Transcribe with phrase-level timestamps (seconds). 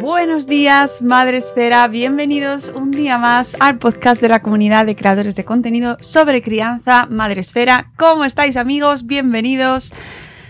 [0.00, 1.86] Buenos días, Madre Esfera.
[1.88, 7.06] Bienvenidos un día más al podcast de la comunidad de creadores de contenido sobre crianza
[7.06, 7.92] Madre Esfera.
[7.96, 9.06] ¿Cómo estáis, amigos?
[9.06, 9.92] Bienvenidos.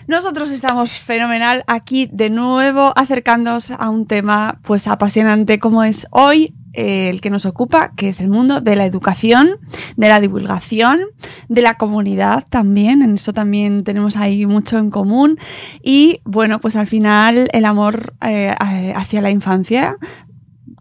[0.07, 6.55] Nosotros estamos fenomenal aquí de nuevo acercándonos a un tema pues apasionante como es hoy
[6.75, 9.59] eh, el que nos ocupa, que es el mundo de la educación,
[9.97, 11.01] de la divulgación,
[11.49, 15.39] de la comunidad también, en eso también tenemos ahí mucho en común.
[15.83, 19.97] Y bueno, pues al final el amor eh, hacia la infancia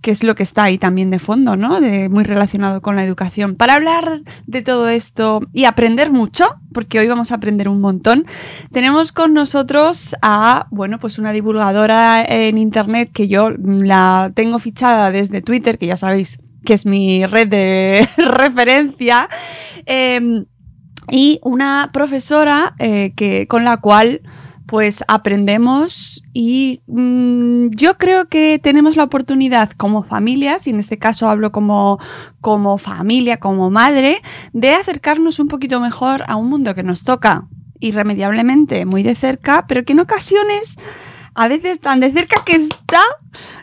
[0.03, 1.79] que es lo que está ahí también de fondo, ¿no?
[1.79, 3.55] De, muy relacionado con la educación.
[3.55, 8.25] Para hablar de todo esto y aprender mucho, porque hoy vamos a aprender un montón,
[8.73, 15.09] tenemos con nosotros a, bueno, pues una divulgadora en internet que yo la tengo fichada
[15.09, 19.29] desde Twitter, que ya sabéis que es mi red de referencia,
[19.85, 20.43] eh,
[21.11, 24.21] y una profesora eh, que, con la cual
[24.65, 30.97] pues aprendemos y mmm, yo creo que tenemos la oportunidad como familias, y en este
[30.97, 31.99] caso hablo como,
[32.41, 34.21] como familia, como madre,
[34.53, 37.47] de acercarnos un poquito mejor a un mundo que nos toca
[37.79, 40.77] irremediablemente muy de cerca, pero que en ocasiones
[41.35, 43.01] a veces tan de cerca que está,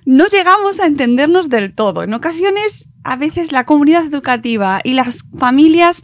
[0.05, 2.03] no llegamos a entendernos del todo.
[2.03, 6.03] En ocasiones, a veces la comunidad educativa y las familias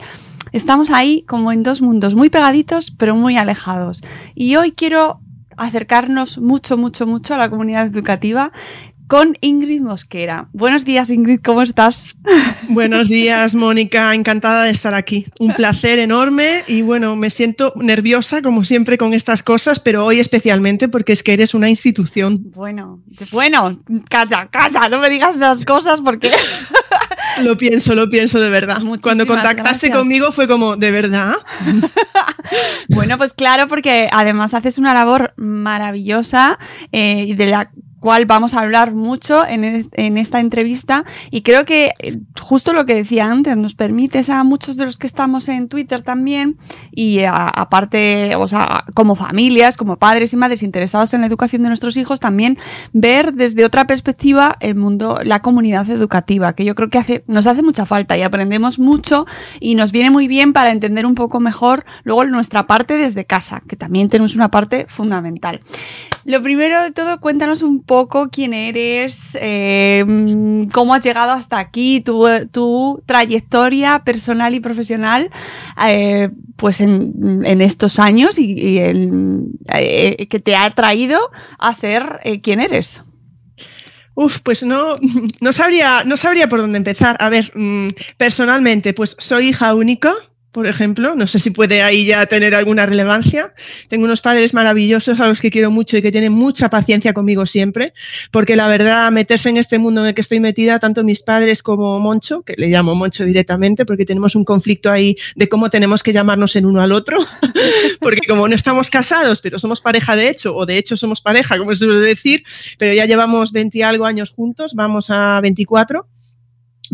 [0.53, 4.03] estamos ahí como en dos mundos muy pegaditos pero muy alejados.
[4.35, 5.21] Y hoy quiero
[5.57, 8.53] acercarnos mucho, mucho, mucho a la comunidad educativa
[9.07, 10.49] con Ingrid Mosquera.
[10.53, 12.19] Buenos días, Ingrid, ¿cómo estás?
[12.69, 15.27] Buenos días, Mónica, encantada de estar aquí.
[15.39, 20.19] Un placer enorme y bueno, me siento nerviosa como siempre con estas cosas, pero hoy
[20.19, 22.51] especialmente porque es que eres una institución.
[22.53, 26.31] Bueno, bueno, calla, calla, no me digas esas cosas porque...
[27.43, 28.81] Lo pienso, lo pienso de verdad.
[28.81, 29.99] Muchísimas Cuando contactaste gracias.
[29.99, 31.35] conmigo fue como, ¿de verdad?
[32.89, 36.59] bueno, pues claro, porque además haces una labor maravillosa
[36.93, 37.71] eh, y de la
[38.07, 42.87] cual vamos a hablar mucho en, en esta entrevista y creo que eh, justo lo
[42.87, 46.57] que decía antes nos permite a muchos de los que estamos en Twitter también
[46.93, 51.69] y aparte, o sea, como familias, como padres y madres interesados en la educación de
[51.69, 52.59] nuestros hijos, también
[52.93, 57.49] ver desde otra perspectiva el mundo, la comunidad educativa, que yo creo que hace, nos
[57.49, 59.27] hace mucha falta y aprendemos mucho
[59.59, 63.65] y nos viene muy bien para entender un poco mejor luego nuestra parte desde casa,
[63.67, 65.61] que también tenemos una parte fundamental.
[66.25, 67.96] Lo primero de todo, cuéntanos un poco
[68.31, 69.37] quién eres,
[70.07, 75.31] mm, cómo has llegado hasta aquí, tu, tu trayectoria personal y profesional,
[75.87, 81.19] eh, pues en, en estos años y, y eh, que te ha traído
[81.59, 83.03] a ser eh, quien eres.
[84.15, 84.97] Uf, pues no,
[85.41, 87.17] no, sabría, no sabría por dónde empezar.
[87.21, 90.13] A ver, mm, personalmente, pues soy hija única,
[90.57, 91.15] por ejemplo.
[91.15, 93.53] No sé si puede ahí ya tener alguna relevancia.
[93.89, 97.45] Tengo unos padres maravillosos a los que quiero mucho y que tienen mucha paciencia conmigo
[97.45, 97.93] siempre,
[98.31, 101.63] porque la verdad, meterse en este mundo en el que estoy metida, tanto mis padres
[101.63, 106.03] como Moncho, que le llamo Moncho directamente, porque tenemos un conflicto ahí de cómo tenemos
[106.03, 107.19] que llamarnos el uno al otro,
[108.01, 111.59] porque como no estamos casados, pero somos pareja de hecho, o de hecho somos pareja,
[111.59, 112.45] como se suele decir,
[112.79, 116.09] pero ya llevamos 20 y algo años juntos, vamos a 24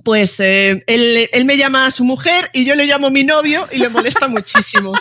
[0.03, 3.79] pues eh, él, me llama a su mujer y yo le llamo mi novio y
[3.79, 4.93] le molesta muchísimo.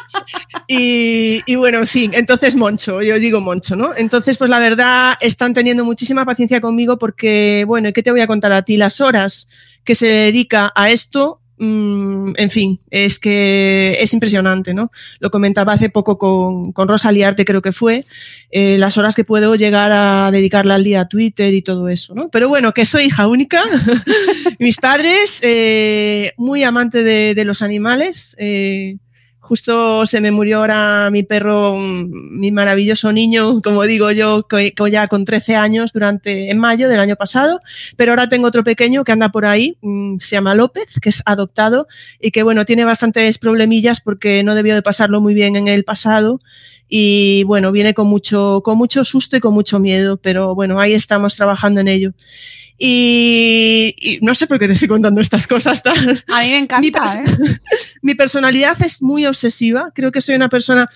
[0.68, 3.92] Y, y, bueno, en fin, entonces Moncho, yo digo Moncho, ¿no?
[3.95, 8.27] Entonces, pues la verdad, están teniendo muchísima paciencia conmigo porque, bueno, ¿qué te voy a
[8.27, 8.77] contar a ti?
[8.77, 9.50] Las horas
[9.83, 14.91] que se dedica a esto mm, en fin, es que es impresionante, ¿no?
[15.19, 18.05] Lo comentaba hace poco con, con Rosa Liarte, creo que fue,
[18.51, 22.15] eh, las horas que puedo llegar a dedicarle al día a Twitter y todo eso,
[22.15, 22.29] ¿no?
[22.29, 23.63] Pero bueno, que soy hija única,
[24.59, 28.97] mis padres, eh, muy amante de, de los animales, eh,
[29.51, 35.07] Justo se me murió ahora mi perro, mi maravilloso niño, como digo yo, que, ya
[35.07, 37.59] con 13 años durante en mayo del año pasado,
[37.98, 41.21] pero ahora tengo otro pequeño que anda por ahí, mm, se llama López, que es
[41.25, 41.88] adoptado
[42.21, 45.83] y que bueno, tiene bastantes problemillas porque no debió de pasarlo muy bien en el
[45.83, 46.39] pasado
[46.93, 50.93] y bueno, viene con mucho con mucho susto y con mucho miedo, pero bueno, ahí
[50.93, 52.11] estamos trabajando en ello.
[52.77, 55.81] Y, no sé por qué te estoy contando estas cosas.
[55.85, 56.81] A mí me encanta.
[56.81, 57.35] Mi, ¿eh?
[58.01, 59.91] mi, personalidad es muy obsesiva.
[59.95, 60.89] Creo que soy una persona.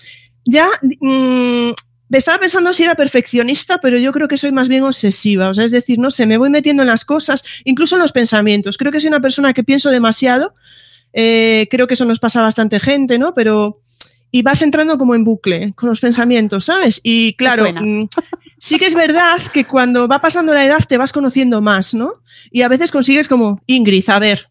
[0.44, 0.68] Ya.
[1.00, 1.70] Mmm,
[2.10, 5.48] estaba pensando si era perfeccionista, pero yo creo que soy más bien obsesiva.
[5.48, 8.12] O sea, es decir, no sé, me voy metiendo en las cosas, incluso en los
[8.12, 8.76] pensamientos.
[8.76, 10.52] Creo que soy una persona que pienso demasiado.
[11.14, 13.32] Eh, creo que eso nos pasa a bastante gente, ¿no?
[13.32, 13.80] Pero.
[14.36, 17.00] Y vas entrando como en bucle con los pensamientos, ¿sabes?
[17.02, 17.64] Y claro,
[18.58, 22.12] sí que es verdad que cuando va pasando la edad te vas conociendo más, ¿no?
[22.50, 24.46] Y a veces consigues como, Ingrid, a ver,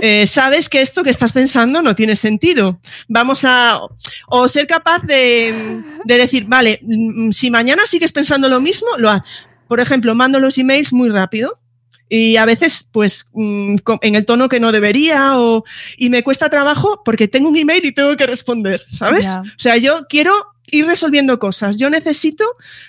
[0.00, 2.80] eh, sabes que esto que estás pensando no tiene sentido.
[3.06, 3.78] Vamos a.
[4.26, 9.24] O ser capaz de, decir, vale, mm, si mañana sigues pensando lo mismo, lo ha.
[9.68, 11.60] Por ejemplo, mando los emails muy rápido
[12.08, 15.64] y a veces, pues, mm, en el tono que no debería o,
[15.96, 19.26] y me cuesta trabajo porque tengo un email y tengo que responder, ¿sabes?
[19.26, 20.32] O sea, yo quiero
[20.70, 21.76] ir resolviendo cosas.
[21.76, 22.44] Yo necesito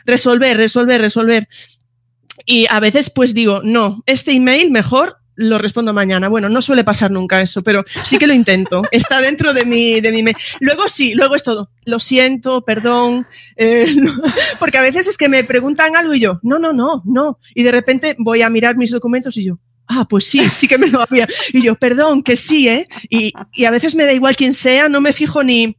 [0.06, 1.48] resolver, resolver, resolver.
[2.46, 6.28] Y a veces pues digo, no, este email mejor lo respondo mañana.
[6.28, 8.82] Bueno, no suele pasar nunca eso, pero sí que lo intento.
[8.92, 10.32] Está dentro de mi, de mi.
[10.60, 11.70] Luego sí, luego es todo.
[11.86, 13.28] Lo siento, perdón.
[13.56, 13.86] Eh,
[14.60, 17.40] porque a veces es que me preguntan algo y yo, no, no, no, no.
[17.56, 20.80] Y de repente voy a mirar mis documentos y yo, ah, pues sí, sí que
[20.80, 21.28] me lo había.
[21.54, 22.88] Y yo, perdón, que sí, ¿eh?
[23.10, 25.78] Y, y a veces me da igual quién sea, no me fijo ni,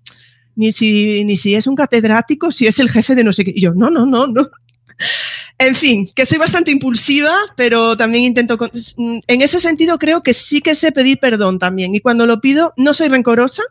[0.55, 3.53] ni si, ni si es un catedrático, si es el jefe de no sé qué.
[3.55, 4.49] Y yo, no, no, no, no.
[5.59, 8.59] En fin, que soy bastante impulsiva, pero también intento...
[9.27, 11.95] En ese sentido creo que sí que sé pedir perdón también.
[11.95, 13.63] Y cuando lo pido, no soy rencorosa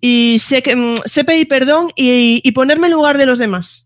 [0.00, 3.85] y sé, que, mm, sé pedir perdón y, y ponerme en lugar de los demás.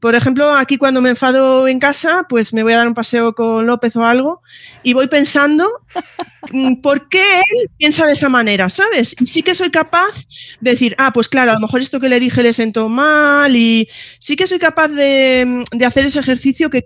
[0.00, 3.34] Por ejemplo, aquí cuando me enfado en casa, pues me voy a dar un paseo
[3.34, 4.42] con López o algo
[4.82, 5.68] y voy pensando
[6.52, 9.14] mm, por qué él piensa de esa manera, ¿sabes?
[9.20, 10.26] Y sí que soy capaz
[10.60, 13.54] de decir, ah, pues claro, a lo mejor esto que le dije le sentó mal
[13.54, 13.88] y
[14.18, 16.84] sí que soy capaz de, de hacer ese ejercicio que,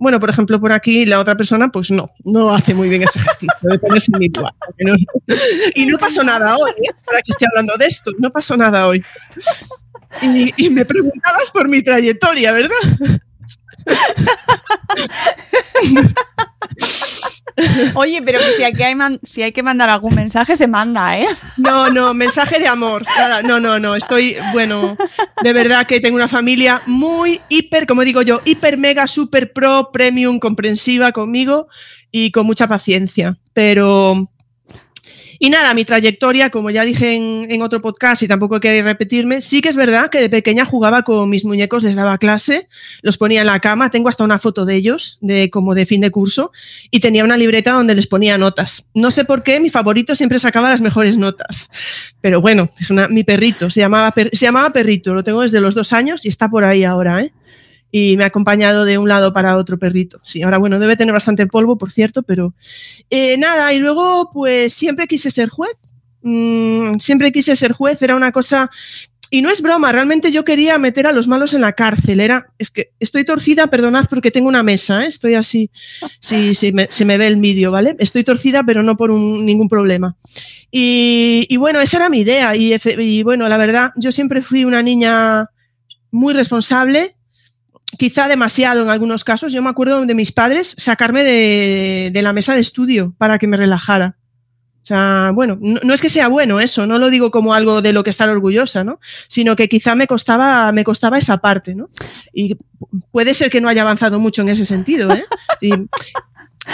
[0.00, 3.18] bueno, por ejemplo, por aquí la otra persona, pues no, no hace muy bien ese
[3.18, 3.54] ejercicio.
[5.74, 6.94] Y no pasó nada hoy, ¿eh?
[7.04, 9.04] para que esté hablando de esto, no pasó nada hoy.
[10.56, 13.20] Y, me preguntabas por mi trayectoria, ¿verdad?
[17.94, 18.74] Oye, pero si, hay
[19.42, 21.26] hay que mandar algún mensaje, se manda, ¿eh?
[21.56, 23.04] No, no, mensaje de amor.
[23.44, 23.94] no, no, no.
[23.96, 24.96] Estoy, bueno,
[25.42, 29.90] de verdad que tengo una familia muy hiper, como digo yo, hiper, mega, super pro,
[29.92, 31.68] premium, comprensiva conmigo
[32.10, 33.38] y con mucha paciencia.
[33.52, 34.30] Pero,
[35.42, 39.62] y nada, mi trayectoria, como ya dije en, otro podcast y tampoco quiero repetirme, sí
[39.62, 42.68] que es verdad que de pequeña jugaba con mis muñecos, les daba clase,
[43.00, 46.02] los ponía en la cama, tengo hasta una foto de ellos, de como de fin
[46.02, 46.52] de curso,
[46.90, 48.90] y tenía una libreta donde les ponía notas.
[48.92, 51.70] No sé por qué, mi favorito siempre sacaba las mejores notas.
[52.20, 55.74] Pero bueno, es una, mi perrito, se llamaba, se llamaba Perrito, lo tengo desde los
[55.74, 57.32] dos años y está por ahí ahora, ¿eh?
[57.90, 60.20] Y me ha acompañado de un lado para otro perrito.
[60.22, 62.54] Sí, ahora bueno, debe tener bastante polvo, por cierto, pero
[63.10, 65.76] eh, nada, y luego pues siempre quise ser juez.
[66.22, 68.70] Mm, siempre quise ser juez, era una cosa...
[69.32, 72.18] Y no es broma, realmente yo quería meter a los malos en la cárcel.
[72.18, 75.06] Era, es que estoy torcida, perdonad porque tengo una mesa, ¿eh?
[75.06, 75.70] estoy así,
[76.18, 77.94] si me, se me ve el vídeo, ¿vale?
[78.00, 80.16] Estoy torcida, pero no por ningún problema.
[80.72, 82.56] Y, bueno, esa era mi idea.
[82.56, 85.48] Y bueno, la verdad, yo siempre fui una niña
[86.10, 87.14] muy responsable,
[87.98, 89.52] quizá demasiado en algunos casos.
[89.52, 93.56] Yo me acuerdo de mis padres sacarme de, la mesa de estudio para que me
[93.56, 94.16] relajara.
[94.82, 97.92] O sea, bueno, no, es que sea bueno eso, no lo digo como algo de
[97.92, 98.98] lo que estar orgullosa, ¿no?
[99.28, 101.90] Sino que quizá me costaba, me costaba esa parte, ¿no?
[102.32, 102.56] Y
[103.12, 105.24] puede ser que no haya avanzado mucho en ese sentido, ¿eh?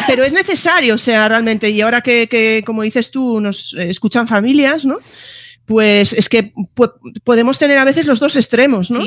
[0.07, 4.29] pero es necesario, o sea, realmente, y ahora que, que, como dices tú, nos escuchan
[4.29, 4.99] familias, ¿no?
[5.67, 6.53] Pues es que
[7.25, 9.01] podemos tener a veces los dos extremos, ¿no?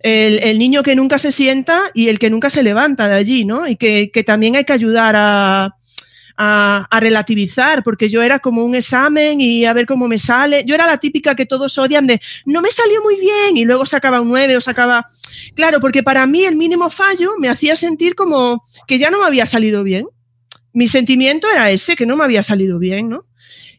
[0.00, 3.66] El, niño que nunca se sienta y el que nunca se levanta de allí, ¿no?
[3.68, 5.76] Y que, también hay que ayudar a,
[6.36, 10.64] a, relativizar, porque yo era como un examen y a ver cómo me sale.
[10.66, 13.86] Yo era la típica que todos odian de no me salió muy bien y luego
[13.86, 15.06] sacaba un 9 o sacaba.
[15.54, 19.26] Claro, porque para mí el mínimo fallo me hacía sentir como que ya no me
[19.26, 20.06] había salido bien.
[20.72, 23.26] Mi sentimiento era ese, que no me había salido bien, ¿no?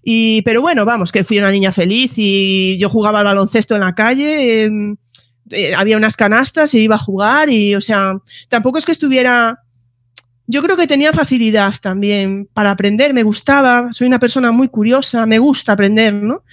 [0.03, 3.81] Y, pero bueno, vamos, que fui una niña feliz y yo jugaba al baloncesto en
[3.81, 4.98] la calle, em,
[5.51, 8.17] eh, había unas canastas y iba a jugar y, o sea,
[8.50, 9.60] tampoco es que estuviera...
[10.48, 15.25] Yo creo que tenía facilidad también para aprender, me gustaba, soy una persona muy curiosa,
[15.25, 16.43] me gusta aprender, ¿no?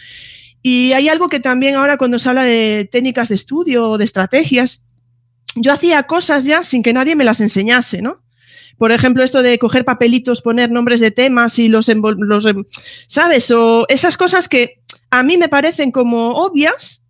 [0.62, 4.04] Y hay algo que también ahora cuando se habla de técnicas de estudio o de
[4.04, 4.84] estrategias,
[5.56, 8.20] yo hacía cosas ya sin que nadie me las enseñase, ¿no?
[8.78, 12.46] Por ejemplo, esto de coger papelitos, poner nombres de temas y los, los
[13.08, 13.50] ¿sabes?
[13.50, 14.80] O esas cosas que
[15.10, 17.04] a mí me parecen como obvias,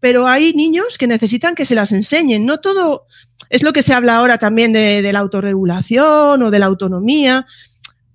[0.00, 2.44] pero hay niños que necesitan que se las enseñen.
[2.44, 3.06] No todo
[3.48, 7.46] es lo que se habla ahora también de, la autorregulación o de la autonomía.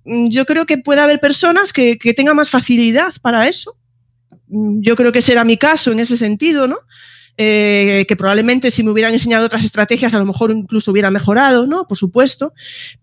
[0.04, 3.76] Yo creo que puede haber personas que, que tengan más facilidad para eso.
[4.46, 6.78] Yo creo que será mi caso en ese sentido, ¿no?
[7.36, 11.66] Eh, que probablemente si me hubieran enseñado otras estrategias a lo mejor incluso hubiera mejorado,
[11.66, 11.88] ¿no?
[11.88, 12.52] Por supuesto,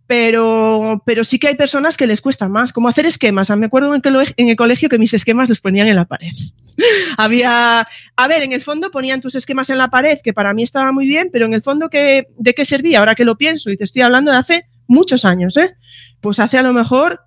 [0.07, 3.49] pero, pero sí que hay personas que les cuesta más, como hacer esquemas.
[3.57, 4.01] Me acuerdo en,
[4.37, 6.31] en el colegio que mis esquemas los ponían en la pared.
[7.17, 7.85] Había,
[8.15, 10.93] a ver, en el fondo ponían tus esquemas en la pared, que para mí estaba
[10.93, 12.99] muy bien, pero en el fondo, ¿qué, ¿de qué servía?
[12.99, 15.75] Ahora que lo pienso, y te estoy hablando de hace muchos años, ¿eh?
[16.21, 17.19] Pues hace a lo mejor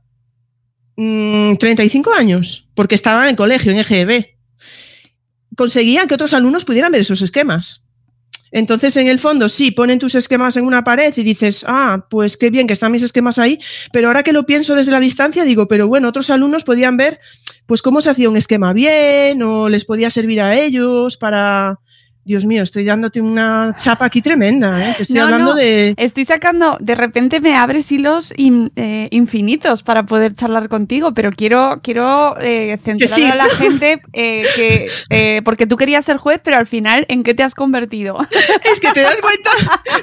[0.96, 4.33] 35 mm, años, porque estaba en el colegio, en EGB
[5.56, 7.84] conseguían que otros alumnos pudieran ver esos esquemas.
[8.50, 12.36] Entonces, en el fondo, sí, ponen tus esquemas en una pared y dices, ah, pues
[12.36, 13.58] qué bien que están mis esquemas ahí,
[13.92, 17.18] pero ahora que lo pienso desde la distancia, digo, pero bueno, otros alumnos podían ver,
[17.66, 21.80] pues cómo se hacía un esquema bien o les podía servir a ellos para,
[22.24, 24.94] Dios mío, estoy dándote una chapa aquí tremenda, ¿eh?
[24.96, 25.94] Te estoy hablando de.
[25.98, 31.80] Estoy sacando, de repente me abres hilos eh, infinitos para poder charlar contigo, pero quiero,
[31.82, 37.04] quiero eh, centrar a la gente que, porque tú querías ser juez, pero al final,
[37.08, 38.18] ¿en qué te has convertido?
[38.64, 39.50] Es que te das cuenta,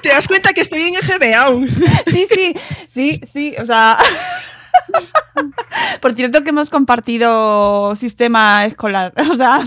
[0.02, 1.70] te das cuenta que estoy en EGB aún.
[2.08, 2.54] Sí, sí,
[2.88, 3.98] sí, sí, o sea.
[6.02, 9.64] Por cierto que hemos compartido sistema escolar, o sea,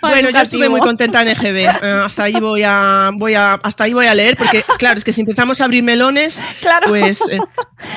[0.00, 1.58] Bueno, yo estuve muy contenta en EGB.
[1.78, 5.04] Eh, hasta ahí voy a, voy a, hasta ahí voy a leer, porque claro, es
[5.04, 6.42] que si empezamos a abrir melones,
[6.86, 7.38] pues eh,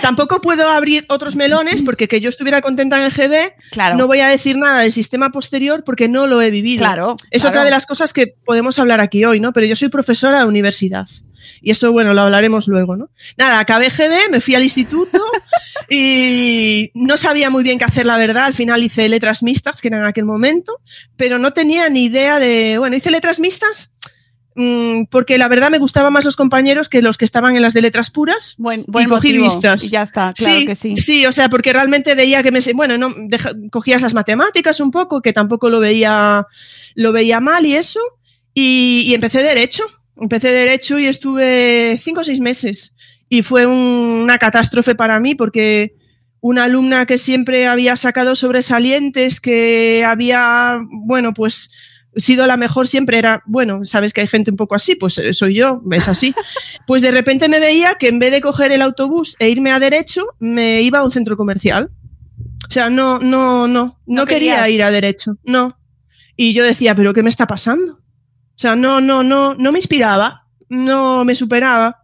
[0.01, 3.95] tampoco puedo abrir otros melones, porque que yo estuviera contenta en EGB, claro.
[3.95, 6.85] no voy a decir nada del sistema posterior porque no lo he vivido.
[6.85, 9.53] Claro, es otra de las cosas que podemos hablar aquí hoy, ¿no?
[9.53, 11.07] Pero yo soy profesora de universidad.
[11.61, 13.09] Y eso, bueno, lo hablaremos luego, ¿no?
[13.37, 15.19] Nada, acabé GB, me fui al instituto
[15.89, 18.45] y no sabía muy bien qué hacer, la verdad.
[18.45, 20.79] Al final hice letras mixtas, que era en aquel momento,
[21.17, 22.77] pero no tenía ni idea de.
[22.77, 23.93] Bueno, hice letras mixtas
[24.55, 27.73] mm, porque la verdad me gustaban más los compañeros que los que estaban en las
[27.73, 28.55] de letras puras.
[28.59, 29.83] Buen, y cogí vistas.
[29.83, 30.95] Y ya está, claro que sí.
[30.95, 32.59] Sí, o sea, porque realmente veía que me.
[32.75, 33.09] Bueno, no,
[33.71, 36.45] cogías las matemáticas un poco, que tampoco lo veía,
[36.93, 37.99] lo veía mal y eso.
[38.53, 39.83] Y, y empecé derecho
[40.19, 42.95] empecé derecho y estuve cinco o seis meses
[43.27, 45.95] y fue una catástrofe para mí porque
[46.41, 51.69] una alumna que siempre había sacado sobresalientes, que había, bueno, pues
[52.15, 55.33] sido la mejor siempre era, bueno, sabes que hay gente un poco así, pues eh,
[55.33, 56.33] soy yo, es así.
[56.87, 59.79] Pues de repente me veía que en vez de coger el autobús e irme a
[59.79, 61.89] derecho, me iba a un centro comercial.
[62.67, 65.69] O sea, no, no, no, no, quería ir a derecho, no.
[66.35, 67.93] Y yo decía, pero ¿qué me está pasando?
[67.93, 72.00] O sea, no, no, no, no me inspiraba, no me superaba,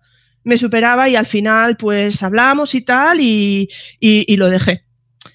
[0.47, 3.67] me superaba y al final pues hablamos y tal y,
[4.37, 4.85] lo dejé.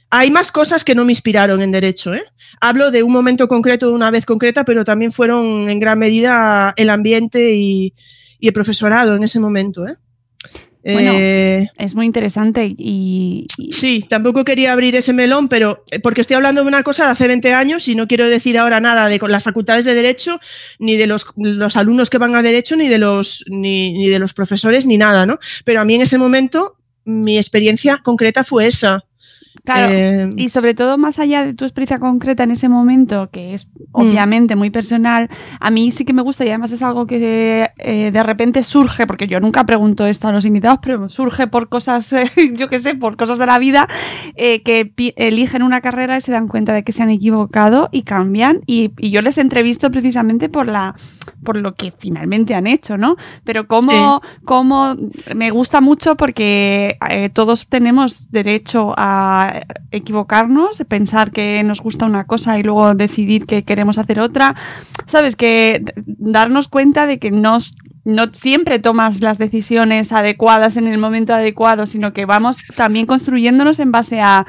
[0.09, 2.15] Hay más cosas que no me inspiraron en derecho.
[2.15, 2.25] ¿eh?
[2.61, 6.73] Hablo de un momento concreto, de una vez concreta, pero también fueron en gran medida
[6.77, 7.95] el ambiente y,
[8.39, 9.87] y el profesorado en ese momento.
[9.87, 9.97] ¿eh?
[10.85, 16.21] Bueno, eh, es muy interesante y, Sí, tampoco quería abrir ese melón, pero eh, porque
[16.21, 19.09] estoy hablando de una cosa de hace 20 años y no quiero decir ahora nada
[19.09, 20.41] de las facultades de Derecho,
[20.81, 24.19] ni de los, los alumnos que van a Derecho, ni de, los, ni, ni de
[24.19, 25.39] los profesores, ni nada, ¿no?
[25.65, 29.05] Pero a mí en ese momento mi experiencia concreta fue esa.
[29.65, 33.55] Claro, eh, y sobre todo más allá de tu experiencia concreta en ese momento, que
[33.55, 33.81] es mm.
[33.93, 35.29] obviamente muy personal,
[35.61, 39.07] a mí sí que me gusta y además es algo que eh, de repente surge,
[39.07, 42.13] porque yo nunca pregunto esto a los invitados, pero surge por cosas,
[42.55, 43.89] yo qué sé, por cosas de la vida,
[44.37, 48.03] eh, que eligen una carrera y se dan cuenta de que se han equivocado y
[48.03, 48.61] cambian.
[48.67, 50.95] Y, yo les entrevisto precisamente por, la,
[51.45, 53.17] por lo que finalmente han hecho, ¿no?
[53.45, 54.97] Pero como, como
[55.35, 56.97] me gusta mucho porque
[57.35, 59.42] todos tenemos derecho a
[59.91, 64.57] equivocarnos, pensar que nos gusta una cosa y luego decidir que queremos hacer otra.
[65.07, 67.59] Sabes, que darnos cuenta de que no
[68.33, 73.93] siempre tomas las decisiones adecuadas en el momento adecuado, sino que vamos también construyéndonos en
[73.93, 74.47] base a,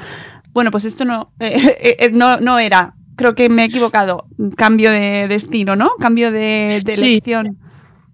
[0.52, 4.90] bueno, pues esto no, eh, eh, no, no era, creo que me he equivocado, cambio
[4.90, 5.92] de destino, ¿no?
[5.98, 7.58] Cambio de, elección.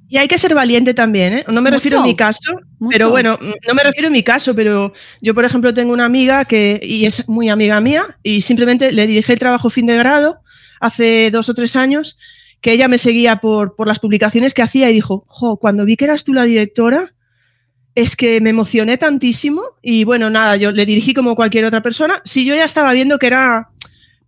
[0.09, 1.45] Y hay que ser valiente también, ¿eh?
[1.49, 2.59] No me refiero en mi caso,
[2.89, 6.45] Pero bueno, no me refiero a mi caso, pero yo, por ejemplo, tengo una amiga
[6.47, 10.41] que, y es muy amiga mía, y simplemente le dirigí el trabajo fin de grado
[10.81, 12.19] hace dos o tres años,
[12.63, 15.97] que ella me seguía por, por las publicaciones que hacía y dijo, jo, cuando vi
[15.97, 17.13] que eras tú la directora,
[17.95, 22.23] es que me emocioné tantísimo y bueno, nada, yo le dirigí como cualquier otra persona.
[22.25, 23.71] Si yo ya estaba viendo que era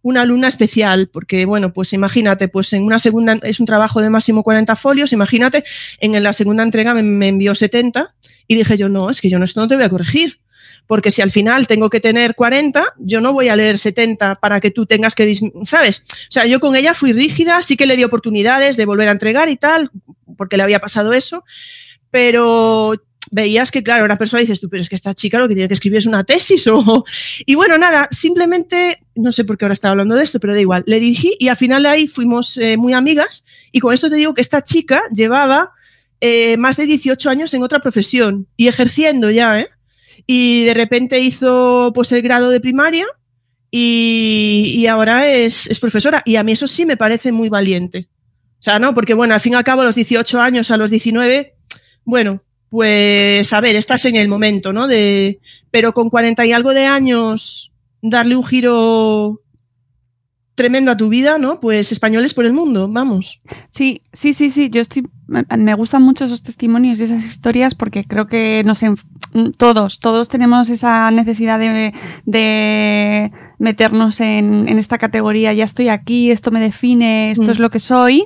[0.03, 4.11] una alumna especial, porque bueno, pues imagínate, pues en una segunda, es un trabajo de
[4.11, 5.65] máximo 40 folios, imagínate,
[6.01, 8.15] en la segunda entrega me, envió 70
[8.49, 10.41] y dije yo, no, es que yo no, esto no te voy a corregir,
[10.87, 14.61] porque si al final tengo que tener 40, yo no voy a leer 70 para
[14.61, 15.33] que tú tengas que,
[15.65, 16.03] ¿sabes?
[16.05, 19.13] O sea, yo con ella fui rígida, sí que le di oportunidades de volver a
[19.13, 19.91] entregar y tal,
[20.37, 21.45] porque le había pasado eso,
[22.11, 22.95] pero
[23.33, 25.67] veías que, claro, una persona dices tú, pero es que esta chica lo que tiene
[25.67, 27.05] que escribir es una tesis o...
[27.45, 30.61] Y bueno, nada, simplemente, no sé por qué ahora estaba hablando de esto, pero da
[30.61, 34.17] igual, le dirigí y al final ahí fuimos eh, muy amigas y con esto te
[34.17, 35.73] digo que esta chica llevaba
[36.21, 39.69] eh, más de 18 años en otra profesión y ejerciendo ya, ¿eh?
[40.27, 43.07] Y de repente hizo pues el grado de primaria
[43.71, 48.09] y, y ahora es, es profesora y a mí eso sí me parece muy valiente.
[48.53, 48.95] O sea, ¿no?
[48.95, 51.57] Porque bueno, al fin y al cabo a los 18 años, a los 19,
[52.05, 52.41] bueno,
[52.73, 54.87] pues a ver, estás en el momento, ¿no?
[54.87, 59.43] De, pero con 40 y algo de años, darle un giro
[60.55, 61.61] tremendo a tu vida, ¿no?
[61.61, 63.41] Pues españoles por el mundo, vamos.
[63.69, 64.71] Sí, sí, sí, sí.
[64.71, 68.81] Yo estoy, me gustan mucho esos testimonios y esas historias porque creo que nos
[69.59, 75.53] todos, todos tenemos esa necesidad de, meternos en, en, esta categoría.
[75.53, 77.63] Ya estoy aquí, esto me define, esto es mm.
[77.63, 78.25] lo que soy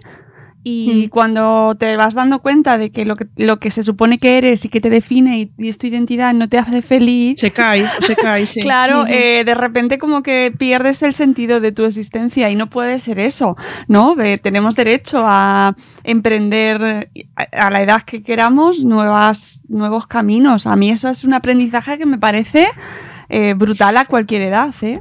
[0.69, 4.37] y cuando te vas dando cuenta de que lo, que lo que se supone que
[4.37, 7.39] eres y que te define y, es tu identidad no te hace feliz.
[7.39, 8.61] Se cae, se cae, sí.
[8.63, 12.99] claro, eh, de repente como que pierdes el sentido de tu existencia y no puede
[12.99, 13.57] ser eso,
[13.87, 14.17] ¿no?
[14.43, 20.67] tenemos derecho a emprender a, la edad que queramos nuevas, nuevos caminos.
[20.67, 22.67] A mí eso es un aprendizaje que me parece
[23.29, 24.99] eh, brutal a cualquier edad, ¿eh?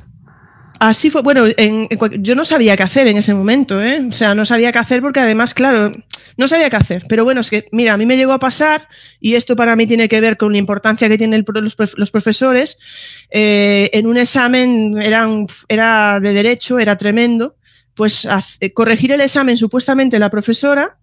[0.80, 1.46] Así fue, bueno,
[2.20, 4.06] yo no sabía qué hacer en ese momento, ¿eh?
[4.10, 5.92] O sea, no sabía qué hacer porque además, claro,
[6.38, 7.04] no sabía qué hacer.
[7.08, 8.88] Pero bueno, es que, mira, a mí me llegó a pasar,
[9.20, 12.78] y esto para mí tiene que ver con la importancia que tienen los, profesores,
[13.32, 17.56] eh, en un examen era de derecho, era tremendo,
[17.94, 18.28] pues
[18.60, 20.98] eh, corregir el examen supuestamente la profesora,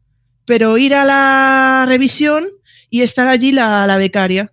[0.44, 2.44] pero ir a la revisión
[2.90, 4.52] y estar allí la, la becaria.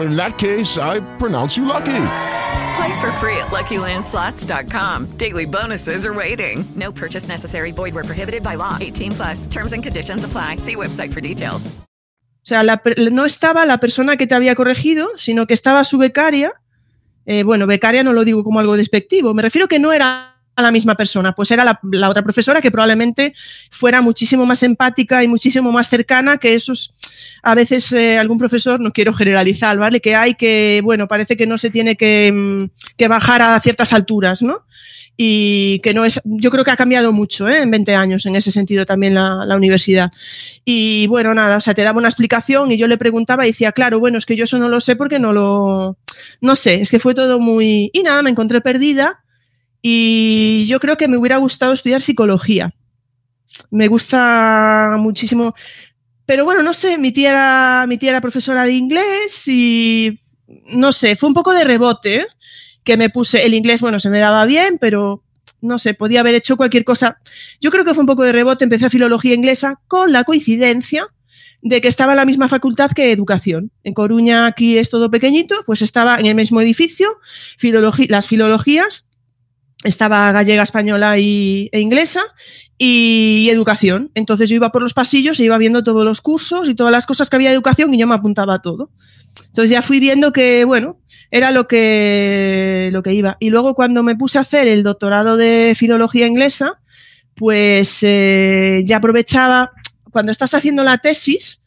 [0.00, 2.00] In that case, I pronounce you lucky.
[2.76, 5.06] Play for free at LuckyLandSlots.com.
[5.16, 6.64] Daily bonuses are waiting.
[6.76, 7.72] No purchase necessary.
[7.72, 8.76] Void where prohibited by law.
[8.80, 9.46] 18 plus.
[9.46, 10.56] Terms and conditions apply.
[10.58, 11.70] See website for details.
[12.42, 12.80] O sea, la,
[13.10, 16.52] no estaba la persona que te había corregido, sino que estaba su becaria.
[17.26, 19.34] Eh, bueno, becaria no lo digo como algo despectivo.
[19.34, 23.34] Me refiero que no era la misma persona, pues era la, otra profesora que probablemente
[23.70, 26.94] fuera muchísimo más empática y muchísimo más cercana que esos,
[27.42, 30.00] a veces eh, algún profesor, no quiero generalizar, ¿vale?
[30.00, 33.92] Que hay que, bueno, parece que no se tiene que, mm, que bajar a ciertas
[33.92, 34.64] alturas, ¿no?
[35.20, 37.62] y que no es, yo creo que ha cambiado mucho ¿eh?
[37.62, 40.12] en 20 años en ese sentido también la, la, universidad.
[40.64, 43.72] Y bueno, nada, o sea, te daba una explicación y yo le preguntaba y decía,
[43.72, 45.98] claro, bueno, es que yo eso no lo sé porque no lo,
[46.40, 49.24] no sé, es que fue todo muy, y nada, me encontré perdida
[49.82, 52.74] y yo creo que me hubiera gustado estudiar psicología.
[53.70, 55.54] Me gusta muchísimo.
[56.26, 60.20] Pero bueno, no sé, mi tía era, mi tía era profesora de inglés y
[60.66, 62.26] no sé, fue un poco de rebote
[62.84, 63.44] que me puse.
[63.46, 65.22] El inglés, bueno, se me daba bien, pero
[65.60, 67.18] no sé, podía haber hecho cualquier cosa.
[67.60, 68.64] Yo creo que fue un poco de rebote.
[68.64, 71.08] Empecé a filología inglesa con la coincidencia
[71.62, 73.72] de que estaba en la misma facultad que educación.
[73.82, 77.08] En Coruña, aquí es todo pequeñito, pues estaba en el mismo edificio,
[78.08, 79.08] las filologías
[79.84, 82.20] estaba gallega, española y, e inglesa
[82.76, 84.10] y educación.
[84.14, 87.06] Entonces yo iba por los pasillos e iba viendo todos los cursos y todas las
[87.06, 88.90] cosas que había de educación y yo me apuntaba a todo.
[89.46, 93.36] Entonces ya fui viendo que, bueno, era lo que, lo que iba.
[93.40, 96.80] Y luego cuando me puse a hacer el doctorado de filología inglesa,
[97.34, 99.72] pues eh, ya aprovechaba,
[100.10, 101.64] cuando estás haciendo la tesis,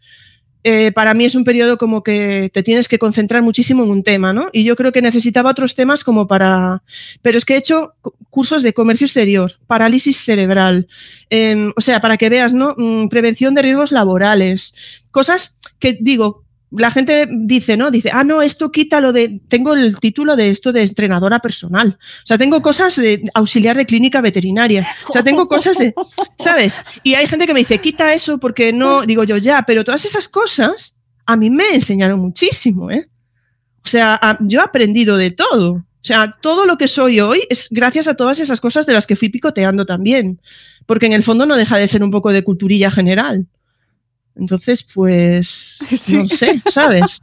[0.63, 4.03] eh, para mí es un periodo como que te tienes que concentrar muchísimo en un
[4.03, 4.49] tema, ¿no?
[4.53, 6.83] Y yo creo que necesitaba otros temas como para...
[7.21, 7.93] Pero es que he hecho
[8.29, 10.87] cursos de comercio exterior, parálisis cerebral,
[11.29, 12.75] em, o sea, para que veas, ¿no?
[12.77, 14.73] Mm, prevención de riesgos laborales,
[15.11, 17.91] cosas que digo, la gente dice, ¿no?
[17.91, 19.41] Dice, ah, no, esto quita lo de.
[19.47, 21.97] Tengo el título de esto de entrenadora personal.
[21.99, 24.87] O sea, tengo cosas de auxiliar de clínica veterinaria.
[25.07, 25.93] O sea, tengo cosas de.
[26.37, 26.79] ¿Sabes?
[27.03, 29.01] Y hay gente que me dice, quita eso porque no.
[29.01, 33.09] Digo yo, ya, pero todas esas cosas a mí me enseñaron muchísimo, ¿eh?
[33.83, 35.73] O sea, yo he aprendido de todo.
[35.73, 39.05] O sea, todo lo que soy hoy es gracias a todas esas cosas de las
[39.05, 40.41] que fui picoteando también.
[40.85, 43.45] Porque en el fondo no deja de ser un poco de culturilla general.
[44.35, 47.19] Entonces, pues, no sé, ¿sabes?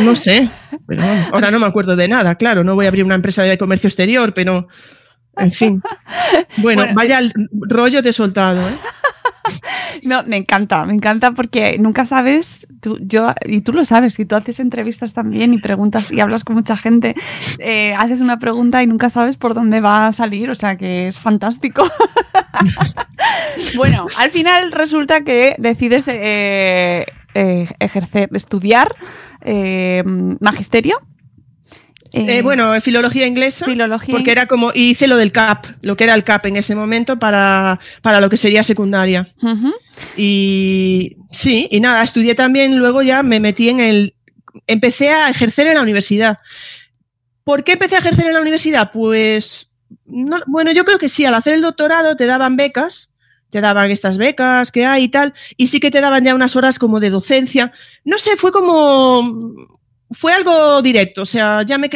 [0.00, 0.50] No sé.
[0.86, 1.02] Pero
[1.32, 2.64] ahora no me acuerdo de nada, claro.
[2.64, 4.68] No voy a abrir una empresa de comercio exterior, pero,
[5.36, 5.82] en fin.
[6.58, 8.74] Bueno, vaya el rollo de soltado, ¿eh?
[10.04, 14.24] No, me encanta, me encanta porque nunca sabes, tú, yo, y tú lo sabes, si
[14.24, 17.14] tú haces entrevistas también y preguntas y hablas con mucha gente,
[17.58, 21.08] eh, haces una pregunta y nunca sabes por dónde va a salir, o sea que
[21.08, 21.86] es fantástico.
[23.76, 28.94] bueno, al final resulta que decides eh, eh, ejercer, estudiar
[30.40, 31.00] magisterio
[32.12, 33.66] eh, bueno, filología inglesa.
[33.66, 34.12] Filología.
[34.12, 37.18] Porque era como, hice lo del CAP, lo que era el CAP en ese momento
[37.18, 39.28] para, para lo que sería secundaria.
[40.16, 44.14] Y sí, y nada, estudié también, luego ya me metí en el.
[44.66, 46.38] Empecé a ejercer en la universidad.
[47.44, 48.90] ¿Por qué empecé a ejercer en la universidad?
[48.92, 49.72] Pues,
[50.04, 53.12] bueno, yo creo que sí, al hacer el doctorado te daban becas
[53.50, 56.56] te daban estas becas que hay y tal, y sí que te daban ya unas
[56.56, 57.72] horas como de docencia.
[58.04, 59.54] No sé, fue como
[60.10, 61.90] fue algo directo, o sea, ya me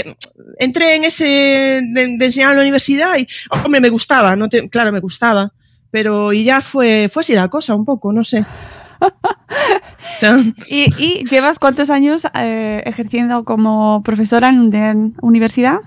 [0.58, 3.26] entré en ese de, enseñar en la universidad y,
[3.64, 5.52] hombre, me gustaba, no claro, me gustaba,
[5.90, 8.44] pero y ya fue, fue así la cosa un poco, no sé.
[10.68, 15.78] ¿Y, llevas cuántos años eh, ejerciendo como profesora en, universidad?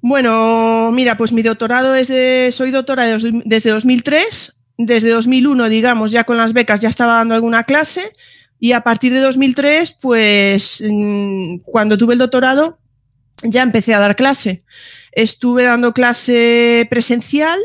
[0.00, 3.06] Bueno, mira, pues mi doctorado es de, soy doctora
[3.44, 8.12] desde 2003, desde 2001, digamos, ya con las becas ya estaba dando alguna clase
[8.58, 12.78] y a partir de 2003, pues mm, cuando tuve el doctorado,
[13.42, 14.64] ya empecé a dar clase.
[15.12, 17.58] Estuve dando clase presencial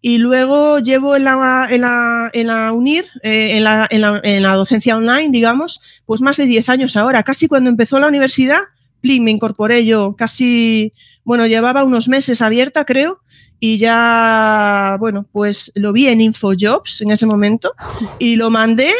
[0.00, 4.42] y luego llevo en la, en la, la UNIR, eh, en, la, en, la, en,
[4.42, 7.22] la, docencia online, digamos, pues más de 10 años ahora.
[7.22, 8.60] Casi cuando empezó la universidad,
[9.00, 10.14] plin, me incorporé yo.
[10.16, 10.92] Casi,
[11.24, 13.20] bueno, llevaba unos meses abierta, creo,
[13.64, 17.72] y ya, bueno, pues lo vi en InfoJobs en ese momento
[18.18, 18.92] y lo mandé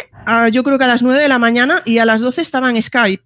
[0.52, 2.80] yo creo que a las 9 de la mañana y a las 12 estaba en
[2.80, 3.24] Skype.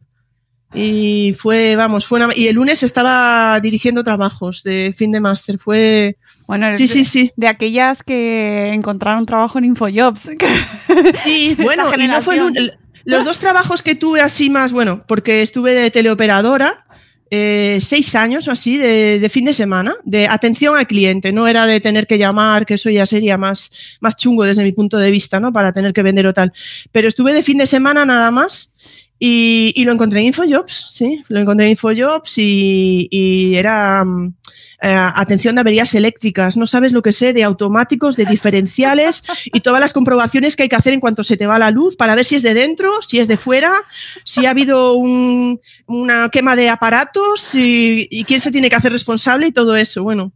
[0.73, 5.59] Y fue, vamos, fue y el lunes estaba dirigiendo trabajos de fin de máster.
[5.59, 6.17] Fue.
[6.49, 7.31] Bueno, sí, sí, sí.
[7.37, 10.31] De aquellas que encontraron trabajo en InfoJobs.
[11.25, 12.39] Sí, bueno, y no fue
[13.05, 16.86] los dos trabajos que tuve así más, bueno, porque estuve de teleoperadora
[17.31, 21.67] eh, seis años o así de, fin de semana, de atención al cliente, no era
[21.67, 25.11] de tener que llamar, que eso ya sería más, más chungo desde mi punto de
[25.11, 25.53] vista, ¿no?
[25.53, 26.53] Para tener que vender o tal.
[26.93, 28.75] Pero estuve de fin de semana nada más
[29.19, 34.05] y, lo encontré en InfoJobs, sí, lo encontré en InfoJobs y, y era...
[34.05, 34.35] Mm,
[34.83, 39.61] eh, atención de averías eléctricas, no sabes lo que sé de automáticos, de diferenciales y
[39.61, 42.15] todas las comprobaciones que hay que hacer en cuanto se te va la luz para
[42.15, 43.73] ver si es de dentro, si es de fuera,
[44.25, 44.95] si ha habido
[45.87, 50.03] una quema de aparatos y, quién se tiene que hacer responsable y todo eso.
[50.03, 50.33] Bueno.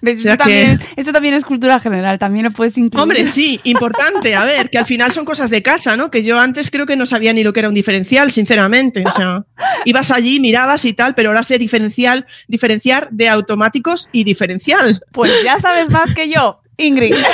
[0.00, 3.02] Eso, también, eso, también, es cultura general, también lo puedes incluir.
[3.02, 4.34] Hombre, sí, importante.
[4.34, 6.10] A ver, que al final son cosas de casa, ¿no?
[6.10, 9.04] Que yo antes creo que no sabía ni lo que era un diferencial, sinceramente.
[9.06, 9.44] O sea,
[9.84, 13.28] ibas allí, mirabas y tal, pero ahora sé diferencial, diferenciar de
[14.12, 15.02] y diferencial.
[15.12, 17.14] Pues ya sabes más que yo, Ingrid.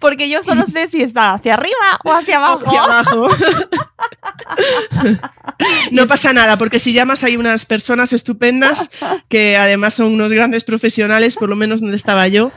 [0.00, 2.66] Porque yo solo sé si está hacia arriba o hacia abajo.
[2.66, 3.28] Hacia abajo.
[5.92, 8.90] no pasa nada, porque si llamas hay unas personas estupendas
[9.28, 12.50] que además son unos grandes profesionales, por lo menos donde estaba yo,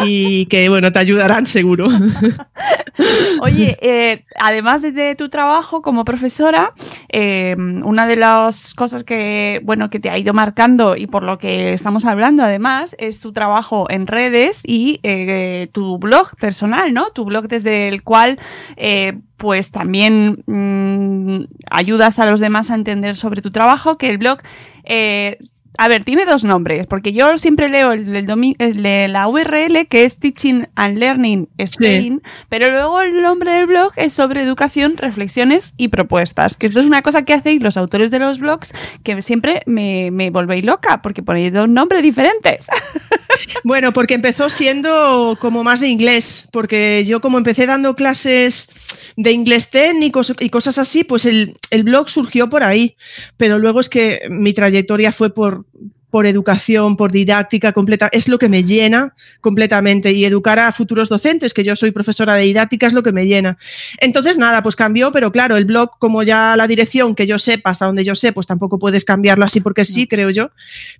[0.00, 1.88] y que bueno, te ayudarán seguro.
[3.40, 6.72] Oye, eh, además de, tu trabajo como profesora,
[7.08, 11.38] eh, una de las cosas que bueno que te ha ido marcando y por lo
[11.38, 17.10] que estamos hablando además es tu trabajo en redes y eh, tu blog personal, ¿no?
[17.10, 18.38] Tu blog desde el cual
[19.36, 24.38] pues también mm, ayudas a los demás a entender sobre tu trabajo, que el blog
[25.78, 30.18] a ver, tiene dos nombres, porque yo siempre leo el, de la URL que es
[30.18, 35.88] Teaching and Learning Spain, pero luego el nombre del blog es sobre educación, reflexiones y
[35.88, 39.62] propuestas, que esto es una cosa que hacéis los autores de los blogs que siempre
[39.66, 42.66] me, me volvéis loca, porque ponéis dos nombres diferentes.
[43.64, 48.68] Bueno, porque empezó siendo como más de inglés, porque yo como empecé dando clases
[49.16, 52.96] de inglés técnico y cosas así, pues el, el blog surgió por ahí,
[53.36, 55.61] pero luego es que mi trayectoria fue por,
[56.12, 61.08] por educación, por didáctica completa, es lo que me llena completamente y educar a futuros
[61.08, 63.56] docentes, que yo soy profesora de didáctica, es lo que me llena.
[63.98, 67.70] Entonces, nada, pues cambió, pero claro, el blog, como ya la dirección que yo sepa,
[67.70, 70.50] hasta donde yo sé, pues tampoco puedes cambiarlo así porque sí, creo yo.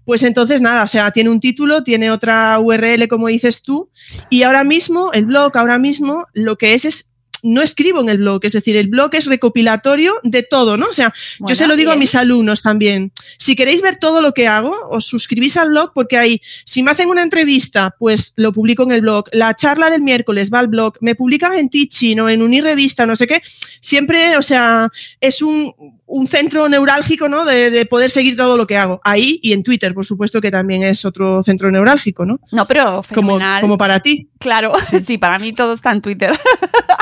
[0.06, 3.90] Pues entonces, nada, o sea, tiene un título, tiene otra URL, como dices tú,
[4.30, 7.11] y ahora mismo, el blog, ahora mismo, lo que es es
[7.42, 10.86] no escribo en el blog, es decir, el blog es recopilatorio de todo, ¿no?
[10.86, 13.12] O sea, yo se lo digo a mis alumnos también.
[13.38, 16.90] Si queréis ver todo lo que hago, os suscribís al blog porque ahí, si me
[16.90, 19.26] hacen una entrevista, pues lo publico en el blog.
[19.32, 23.16] La charla del miércoles va al blog, me publican en Teaching o en Unirevista, no
[23.16, 23.42] sé qué.
[23.80, 24.88] Siempre, o sea,
[25.20, 25.72] es un,
[26.12, 27.44] un centro neurálgico, ¿no?
[27.46, 29.00] De, poder seguir todo lo que hago.
[29.02, 32.38] Ahí y en Twitter, por supuesto, que también es otro centro neurálgico, ¿no?
[32.52, 33.60] No, pero fenomenal.
[33.60, 34.28] Como, como para ti.
[34.38, 34.74] Claro,
[35.04, 36.38] sí, para mí todo está en Twitter.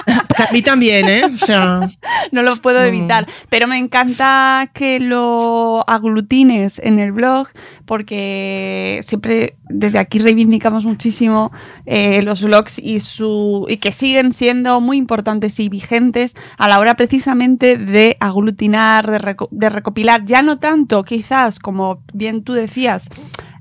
[0.49, 1.23] A mí también, ¿eh?
[1.25, 1.91] O sea.
[2.33, 3.27] No lo puedo evitar.
[3.49, 7.49] Pero me encanta que lo aglutines en el blog,
[7.87, 11.51] porque siempre desde aquí reivindicamos muchísimo
[11.87, 16.79] eh, los blogs y, su, y que siguen siendo muy importantes y vigentes a la
[16.79, 23.09] hora precisamente de aglutinar, de, de recopilar, ya no tanto quizás como bien tú decías,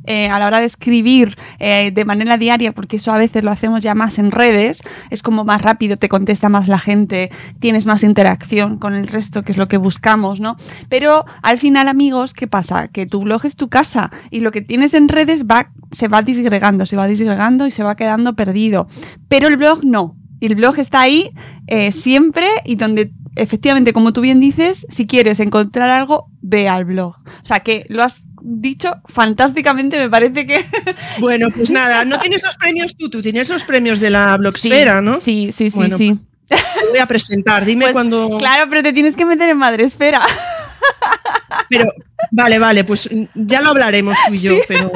[0.09, 3.51] eh, a la hora de escribir eh, de manera diaria, porque eso a veces lo
[3.51, 7.85] hacemos ya más en redes, es como más rápido, te contesta más la gente, tienes
[7.85, 10.55] más interacción con el resto, que es lo que buscamos, ¿no?
[10.89, 12.87] Pero al final, amigos, ¿qué pasa?
[12.87, 16.23] Que tu blog es tu casa y lo que tienes en redes va, se va
[16.23, 18.87] disgregando, se va disgregando y se va quedando perdido.
[19.27, 20.15] Pero el blog no.
[20.41, 21.29] El blog está ahí
[21.67, 26.85] eh, siempre y donde efectivamente, como tú bien dices, si quieres encontrar algo, ve al
[26.85, 27.15] blog.
[27.15, 30.65] O sea que lo has dicho fantásticamente, me parece que.
[31.19, 35.01] Bueno, pues nada, no tienes los premios tú, tú tienes los premios de la blogspera,
[35.01, 35.15] ¿no?
[35.15, 36.13] Sí, sí, sí, sí.
[36.47, 38.37] Pues, te voy a presentar, dime pues, cuando.
[38.37, 40.25] Claro, pero te tienes que meter en Madresfera.
[41.69, 41.85] Pero,
[42.31, 44.91] vale, vale, pues ya lo hablaremos tú y yo, pero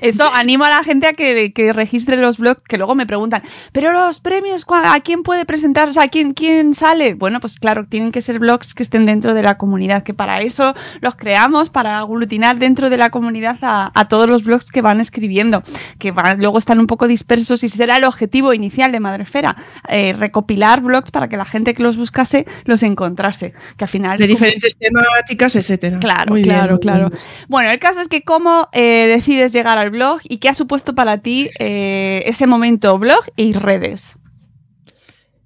[0.00, 3.42] Eso animo a la gente a que, que, registre los blogs, que luego me preguntan,
[3.72, 5.88] pero los premios, ¿a quién puede presentar?
[5.88, 7.14] O sea, ¿quién, ¿quién sale?
[7.14, 10.40] Bueno, pues claro, tienen que ser blogs que estén dentro de la comunidad, que para
[10.42, 15.00] eso los creamos, para aglutinar dentro de la comunidad a, todos los blogs que van
[15.00, 15.62] escribiendo,
[15.98, 19.56] que van, luego están un poco dispersos y será el objetivo inicial de Madrefera,
[19.88, 24.18] eh, recopilar blogs para que la gente que los buscase los encontrase, que al final...
[24.18, 25.98] De diferentes temáticas, etcétera.
[25.98, 27.10] Claro, claro, claro.
[27.48, 30.94] Bueno, el caso es que cómo eh, decides llegar al blog y qué ha supuesto
[30.94, 34.16] para ti eh, ese momento blog y redes.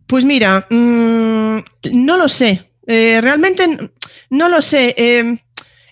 [0.07, 1.59] Pues mira, mm,
[1.92, 2.70] no lo sé.
[2.87, 3.66] Eh, realmente
[4.30, 4.94] no lo sé.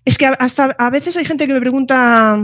[0.04, 2.38] es que hasta a veces hay gente que me pregunta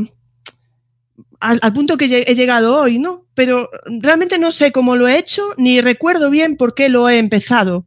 [1.40, 3.27] al, punto que he llegado hoy, ¿no?
[3.35, 7.18] Pero realmente no sé cómo lo he hecho ni recuerdo bien por qué lo he
[7.18, 7.87] empezado.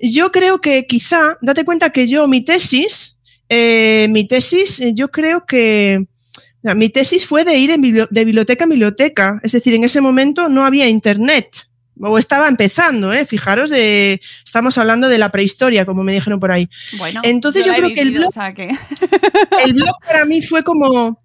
[0.00, 3.18] Yo creo que quizá, date cuenta que yo mi tesis
[3.50, 6.06] eh, mi tesis, eh, yo creo que
[6.62, 9.40] mi tesis fue de ir de biblioteca en biblioteca.
[9.42, 11.66] Es decir, en ese momento no había internet.
[12.02, 13.26] O estaba empezando, ¿eh?
[13.26, 16.70] Fijaros, de, estamos hablando de la prehistoria, como me dijeron por ahí.
[16.96, 18.32] Bueno, entonces yo, creo que el blog,
[19.66, 21.20] el blog para mí fue como,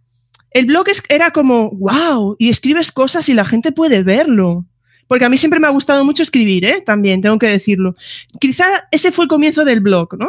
[0.51, 4.65] el blog era como, wow, y escribes cosas y la gente puede verlo.
[5.07, 6.81] Porque a mí siempre me ha gustado mucho escribir, ¿eh?
[6.85, 7.95] También, tengo que decirlo.
[8.39, 10.27] Quizá ese fue el comienzo del blog, ¿no?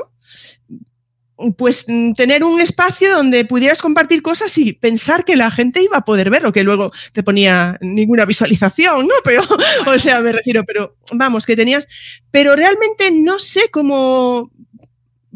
[1.56, 5.98] Pues mm, tener un espacio donde pudieras compartir cosas y pensar que la gente iba
[5.98, 9.14] a poder verlo, que luego te ponía ninguna visualización, ¿no?
[9.24, 9.42] Pero,
[9.86, 11.86] o sea, me refiero, pero vamos, que tenías,
[12.30, 14.50] pero realmente no sé cómo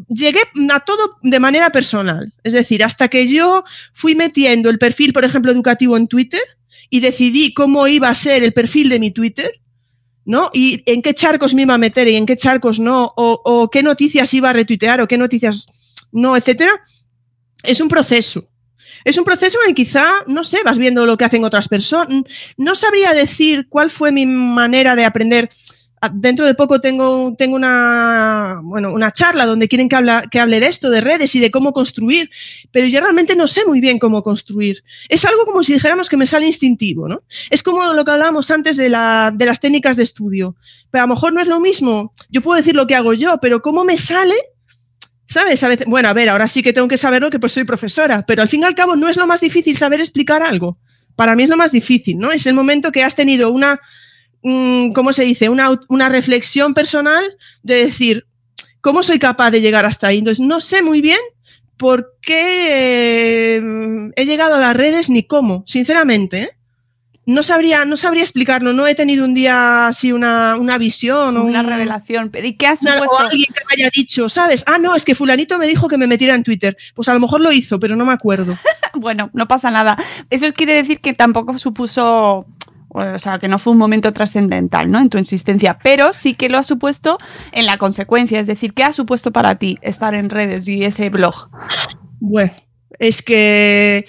[0.07, 5.13] llegué a todo de manera personal, es decir, hasta que yo fui metiendo el perfil,
[5.13, 6.41] por ejemplo, educativo en Twitter
[6.89, 9.61] y decidí cómo iba a ser el perfil de mi Twitter,
[10.25, 10.49] ¿no?
[10.53, 13.69] Y en qué charcos me iba a meter y en qué charcos no, o, o
[13.69, 15.80] qué noticias iba a retuitear o qué noticias
[16.11, 16.71] no, etcétera,
[17.63, 18.47] es un proceso.
[19.03, 21.67] Es un proceso en el que quizá, no sé, vas viendo lo que hacen otras
[21.67, 22.23] personas.
[22.57, 25.49] No sabría decir cuál fue mi manera de aprender.
[26.03, 30.39] Ah, dentro de poco tengo, tengo una, bueno, una charla donde quieren que, habla, que
[30.39, 32.31] hable de esto, de redes y de cómo construir,
[32.71, 34.83] pero yo realmente no sé muy bien cómo construir.
[35.09, 37.21] Es algo como si dijéramos que me sale instintivo, ¿no?
[37.51, 40.55] Es como lo que hablábamos antes de, la, de las técnicas de estudio.
[40.89, 42.13] Pero a lo mejor no es lo mismo.
[42.29, 44.35] Yo puedo decir lo que hago yo, pero cómo me sale
[45.31, 45.63] ¿Sabes?
[45.63, 48.41] A bueno, a ver, ahora sí que tengo que saberlo que pues soy profesora, pero
[48.41, 50.77] al fin y al cabo no es lo más difícil saber explicar algo.
[51.15, 52.33] Para mí es lo más difícil, ¿no?
[52.33, 53.79] Es el momento que has tenido una,
[54.43, 55.47] mm, ¿cómo se dice?
[55.47, 57.23] Una, reflexión personal
[57.63, 58.25] de decir,
[58.81, 60.17] ¿cómo soy capaz de llegar hasta ahí?
[60.17, 61.19] Entonces, no sé muy bien
[61.77, 66.41] por qué eh, he llegado a las redes ni cómo, sinceramente.
[66.41, 66.49] ¿eh?
[67.33, 71.43] No sabría, no sabría explicarlo, no he tenido un día así una, una visión o
[71.43, 72.29] Una un- revelación.
[72.29, 73.15] Pero ¿y qué has una- supuesto?
[73.15, 74.63] o alguien que me haya dicho, ¿sabes?
[74.67, 76.77] Ah, no, es que fulanito me dijo que me metiera en Twitter.
[76.95, 78.55] Pues a lo mejor lo hizo, pero no me acuerdo.
[78.93, 79.97] Bueno, no pasa nada.
[80.29, 82.45] Eso quiere decir que tampoco supuso,
[82.89, 84.99] o sea, que no fue un momento trascendental, ¿no?
[84.99, 87.17] En tu existencia, pero sí que lo ha supuesto
[87.53, 88.39] en la consecuencia.
[88.41, 91.49] Es decir, ¿qué ha supuesto para ti estar en redes y ese blog?
[92.19, 92.51] Bueno,
[92.99, 94.05] es que,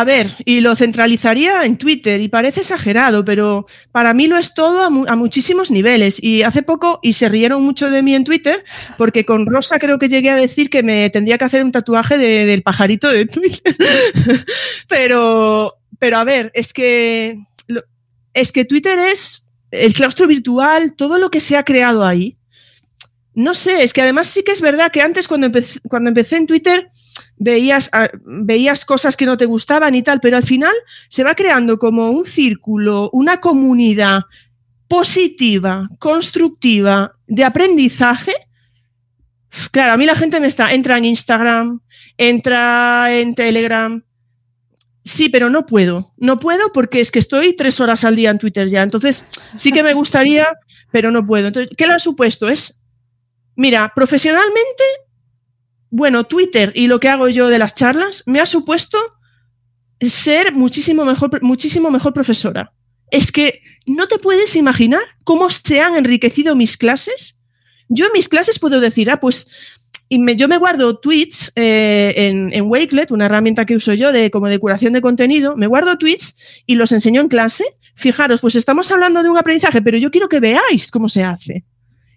[0.00, 4.52] a ver, y lo centralizaría en Twitter y parece exagerado, pero para mí lo es
[4.52, 6.20] todo a, mu- a muchísimos niveles.
[6.22, 8.64] Y hace poco, y se rieron mucho de mí en Twitter,
[8.98, 12.18] porque con Rosa creo que llegué a decir que me tendría que hacer un tatuaje
[12.18, 13.76] de- del pajarito de Twitter.
[14.88, 17.38] pero, pero a ver, es que,
[18.32, 22.36] es que Twitter es el claustro virtual, todo lo que se ha creado ahí.
[23.36, 25.50] No sé, es que además sí que es verdad que antes cuando
[25.88, 26.88] cuando empecé en Twitter
[27.36, 30.74] veías, ah, veías cosas que no te gustaban y tal, pero al final
[31.08, 34.22] se va creando como un círculo, una comunidad
[34.88, 38.32] positiva, constructiva, de aprendizaje.
[39.70, 41.80] Claro, a mí la gente me está, entra en Instagram,
[42.16, 44.02] entra en Telegram.
[45.04, 46.12] Sí, pero no puedo.
[46.16, 48.82] No puedo porque es que estoy tres horas al día en Twitter ya.
[48.82, 50.46] Entonces, sí que me gustaría,
[50.90, 51.48] pero no puedo.
[51.48, 52.48] Entonces, ¿qué lo ha supuesto?
[52.48, 52.80] Es,
[53.54, 54.84] mira, profesionalmente,
[55.96, 58.98] bueno, Twitter y lo que hago yo de las charlas me ha supuesto
[60.00, 62.72] ser muchísimo mejor, muchísimo mejor profesora.
[63.12, 67.40] Es que no te puedes imaginar cómo se han enriquecido mis clases.
[67.88, 69.46] Yo en mis clases puedo decir, ah, pues
[70.08, 74.32] y yo me guardo tweets eh, en, en Wakelet, una herramienta que uso yo de
[74.32, 77.64] como de curación de contenido, me guardo tweets y los enseño en clase.
[77.94, 81.64] Fijaros, pues estamos hablando de un aprendizaje, pero yo quiero que veáis cómo se hace.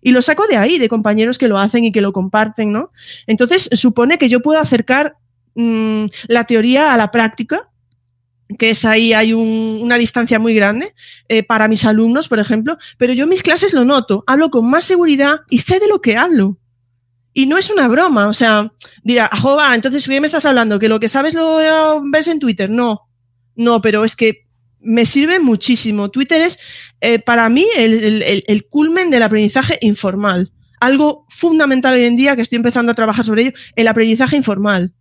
[0.08, 2.92] Y lo saco de ahí, de compañeros que lo hacen y que lo comparten, ¿no?
[3.28, 5.18] Entonces, supone que yo puedo acercar
[5.56, 7.70] mm, la teoría a la práctica,
[8.58, 10.94] que es ahí hay un- una distancia muy grande
[11.28, 14.70] eh, para mis alumnos, por ejemplo, pero yo en mis clases lo noto, hablo con
[14.70, 16.58] más seguridad y sé de lo que hablo.
[17.34, 18.72] Y no es una broma, o sea,
[19.04, 20.80] dirá, Jova, entonces, ¿qué me estás hablando?
[20.80, 22.70] ¿Que lo que sabes lo ves en Twitter?
[22.70, 23.10] No,
[23.58, 24.47] no, pero es que
[24.88, 26.10] me sirve muchísimo.
[26.10, 26.60] Twitter es,
[27.02, 30.52] eh, para mí, el, culmen del aprendizaje informal.
[30.80, 34.94] Algo fundamental hoy en día que estoy empezando a trabajar sobre ello, el aprendizaje informal.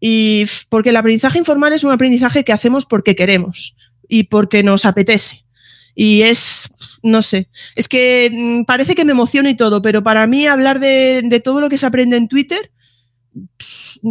[0.00, 3.76] Y porque el aprendizaje informal es un aprendizaje que hacemos porque queremos
[4.08, 5.44] y porque nos apetece.
[5.94, 6.68] Y es,
[7.02, 10.80] no sé, es que mm, parece que me emociona y todo, pero para mí hablar
[10.80, 12.70] de, de todo lo que se aprende en Twitter,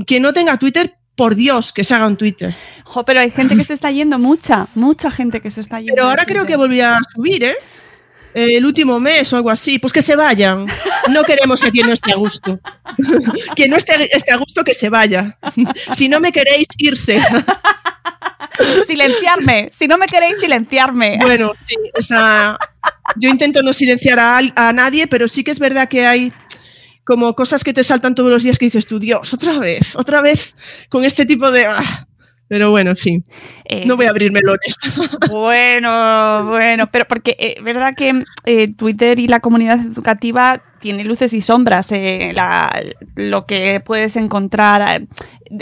[0.07, 2.53] quien no tenga Twitter, por Dios, que se haga un Twitter.
[2.83, 5.93] Jo, pero hay gente que se está yendo, mucha, mucha gente que se está yendo.
[5.95, 7.55] Pero ahora creo que volví a subir, ¿eh?
[8.33, 9.79] El último mes o algo así.
[9.79, 10.67] Pues que se vayan.
[11.09, 12.59] No queremos a quien no esté a gusto.
[13.55, 15.37] quien no esté, esté a gusto, que se vaya.
[15.93, 17.21] si no me queréis, irse.
[18.87, 21.17] Silenciarme, si no me queréis silenciarme.
[21.21, 22.57] Bueno, sí, o sea,
[23.17, 26.33] yo intento no silenciar a, a nadie, pero sí que es verdad que hay
[27.05, 30.21] como cosas que te saltan todos los días que dices tú, Dios, otra vez, otra
[30.21, 30.55] vez
[30.89, 31.65] con este tipo de...
[31.67, 32.07] ah".
[32.47, 32.93] Pero bueno,
[33.65, 34.75] Eh, no voy a abrir melones.
[35.29, 41.33] Bueno, bueno, pero porque es verdad que eh, Twitter y la comunidad educativa tiene luces
[41.33, 41.91] y sombras.
[41.91, 42.83] eh, la-
[43.15, 45.07] lo que puedes encontrar eh,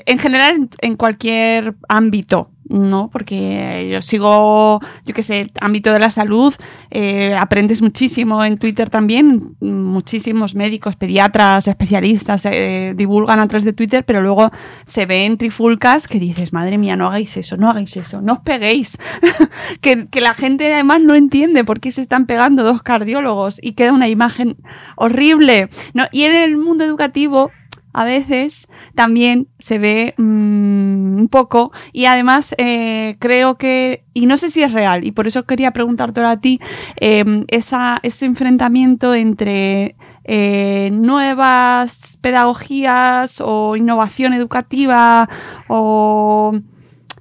[0.06, 3.10] en general en, en cualquier ámbito, ¿no?
[3.12, 6.54] Porque yo sigo, yo qué sé, ámbito de la salud,
[6.90, 9.56] eh, aprendes muchísimo en Twitter también.
[9.60, 14.52] Muchísimos médicos, pediatras, especialistas eh, divulgan a través de Twitter, pero luego
[14.86, 18.40] se ven trifulcas que dices, madre mía, no hagáis eso, no hagáis eso, no os
[18.40, 18.98] peguéis.
[19.82, 23.74] que, que la gente además no entiende por qué se están pegando dos cardiólogos y
[23.74, 24.58] queda una imagen
[24.96, 25.70] horrible.
[25.94, 26.06] ¿no?
[26.12, 27.52] Y en el mundo educativo
[27.94, 34.38] a veces también se ve mm, un poco y además eh, creo que, y no
[34.38, 36.60] sé si es real, y por eso quería preguntarte ahora a ti,
[37.00, 45.30] eh, esa, ese enfrentamiento entre eh, nuevas pedagogías o innovación educativa
[45.68, 46.54] o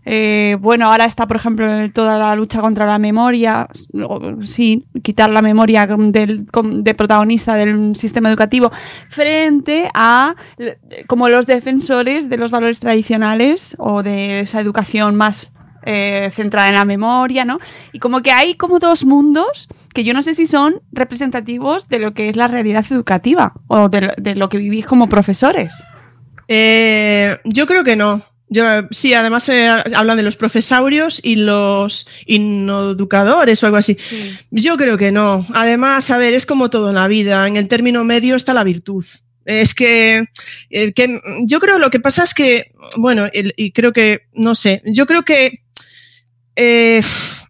[0.04, 3.68] eh, bueno, ahora está, por ejemplo, toda la lucha contra la memoria,
[4.44, 8.72] sí, quitar la memoria del, de protagonista del sistema educativo,
[9.08, 10.34] frente a
[11.06, 15.52] como los defensores de los valores tradicionales o de esa educación más
[15.84, 17.58] eh, centrada en la memoria, ¿no?
[17.92, 21.98] Y como que hay como dos mundos que yo no sé si son representativos de
[21.98, 25.82] lo que es la realidad educativa o de, de lo que vivís como profesores.
[26.48, 28.20] Eh, yo creo que no.
[28.52, 33.96] Yo, sí, además eh, hablan de los profesaurios y los innoeducadores o algo así.
[34.50, 35.46] Yo creo que no.
[35.54, 37.46] Además, a ver, es como todo en la vida.
[37.48, 39.04] En el término medio está la virtud.
[39.44, 40.24] Es que,
[40.70, 44.54] eh, que yo creo lo que pasa es que, bueno, el- y creo que, no
[44.54, 45.60] sé, yo creo que
[46.54, 47.00] Eh,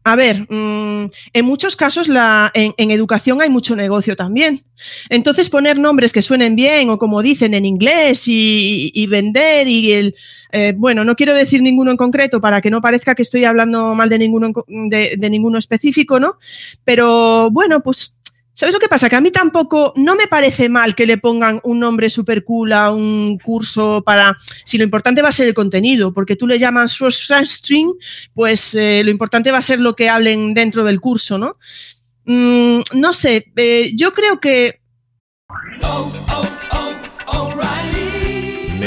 [0.04, 4.64] a ver, mm, en muchos casos la, en, en, educación hay mucho negocio también.
[5.10, 9.92] Entonces poner nombres que suenen bien o como dicen en inglés y, y vender y
[9.92, 10.14] el...
[10.52, 13.94] Eh, bueno, no quiero decir ninguno en concreto para que no parezca que estoy hablando
[13.94, 16.36] mal de ninguno, de, de ninguno específico, ¿no?
[16.84, 18.16] Pero bueno, pues
[18.54, 19.08] ¿Sabes lo que pasa?
[19.08, 22.72] Que a mí tampoco, no me parece mal que le pongan un nombre super cool
[22.74, 26.58] a un curso para, si lo importante va a ser el contenido, porque tú le
[26.58, 26.98] llamas
[27.44, 27.94] string,
[28.34, 31.56] pues eh, lo importante va a ser lo que hablen dentro del curso, ¿no?
[32.26, 34.80] Mm, no sé, eh, yo creo que...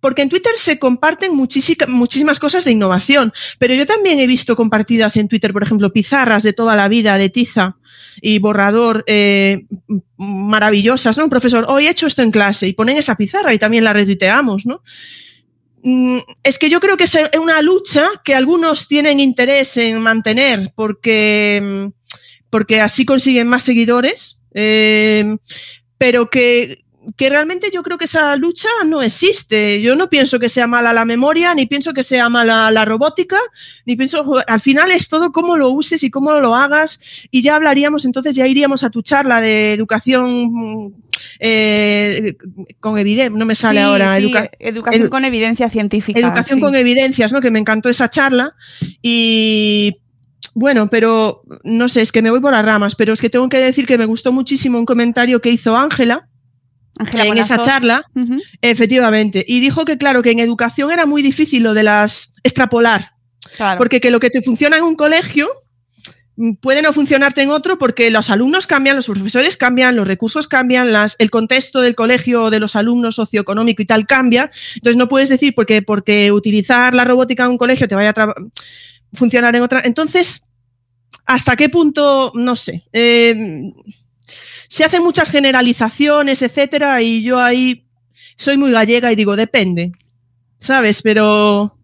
[0.00, 5.16] Porque en Twitter se comparten muchísimas cosas de innovación, pero yo también he visto compartidas
[5.16, 7.76] en Twitter, por ejemplo, pizarras de toda la vida, de tiza
[8.20, 9.66] y borrador, eh,
[10.16, 11.24] maravillosas, ¿no?
[11.24, 13.92] Un profesor, hoy he hecho esto en clase y ponen esa pizarra y también la
[13.92, 14.82] retuiteamos, ¿no?
[15.82, 20.72] Mm, es que yo creo que es una lucha que algunos tienen interés en mantener
[20.74, 21.90] porque,
[22.50, 25.36] porque así consiguen más seguidores, eh,
[25.96, 26.84] pero que
[27.16, 29.80] que realmente yo creo que esa lucha no existe.
[29.82, 33.38] Yo no pienso que sea mala la memoria, ni pienso que sea mala la robótica,
[33.86, 37.00] ni pienso, al final es todo cómo lo uses y cómo lo hagas
[37.30, 40.94] y ya hablaríamos, entonces ya iríamos a tu charla de educación
[41.38, 42.36] eh,
[42.80, 44.18] con evidencia, no me sale ahora.
[44.18, 46.20] Sí, educación con evidencia científica.
[46.20, 46.62] Educación sí.
[46.62, 47.40] con evidencias, ¿no?
[47.40, 48.54] Que me encantó esa charla
[49.02, 49.96] y
[50.54, 53.48] bueno, pero no sé, es que me voy por las ramas, pero es que tengo
[53.48, 56.28] que decir que me gustó muchísimo un comentario que hizo Ángela,
[57.14, 58.42] En esa charla, uh -huh.
[58.60, 63.12] efectivamente, y dijo que claro, que en educación era muy difícil lo de las extrapolar,
[63.56, 63.78] claro.
[63.78, 65.48] porque que lo que te funciona en un colegio
[66.60, 70.92] puede no funcionarte en otro porque los alumnos cambian, los profesores cambian, los recursos cambian,
[70.92, 74.50] las, el contexto del colegio de los alumnos socioeconómico y tal cambia.
[74.76, 78.34] Entonces no puedes decir porque, porque utilizar la robótica en un colegio te vaya a
[79.12, 79.82] funcionar en otra.
[79.84, 80.46] Entonces,
[81.26, 82.32] ¿hasta qué punto?
[82.34, 82.84] No sé.
[82.92, 83.72] Eh,
[84.70, 87.84] se hacen muchas generalizaciones, etcétera, y yo ahí
[88.36, 89.90] soy muy gallega y digo, depende,
[90.60, 91.02] ¿sabes?
[91.02, 91.76] Pero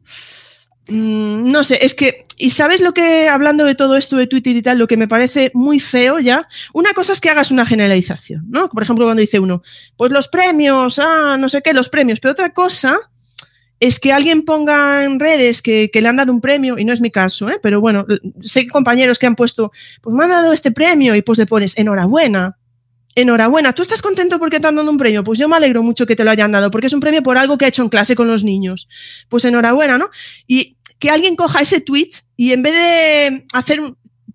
[0.87, 4.55] mmm, no sé, es que, y sabes lo que, hablando de todo esto de Twitter
[4.55, 7.67] y tal, lo que me parece muy feo ya, una cosa es que hagas una
[7.67, 8.69] generalización, ¿no?
[8.69, 9.63] Por ejemplo, cuando dice uno,
[9.97, 12.97] pues los premios, ah, no sé qué, los premios, pero otra cosa
[13.81, 16.93] es que alguien ponga en redes que, que, le han dado un premio, y no
[16.93, 17.59] es mi caso, ¿eh?
[17.61, 18.07] pero bueno,
[18.43, 21.77] sé compañeros que han puesto, pues me han dado este premio y pues le pones
[21.77, 22.57] enhorabuena.
[23.19, 25.25] Enhorabuena, ¿tú estás contento porque te han dado un premio?
[25.25, 27.39] Pues yo me alegro mucho que te lo hayan dado, porque es un premio por
[27.39, 28.89] algo que ha hecho en clase con los niños.
[29.31, 30.11] Pues enhorabuena, ¿no?
[30.47, 33.81] Y que alguien coja ese tweet y en vez de hacer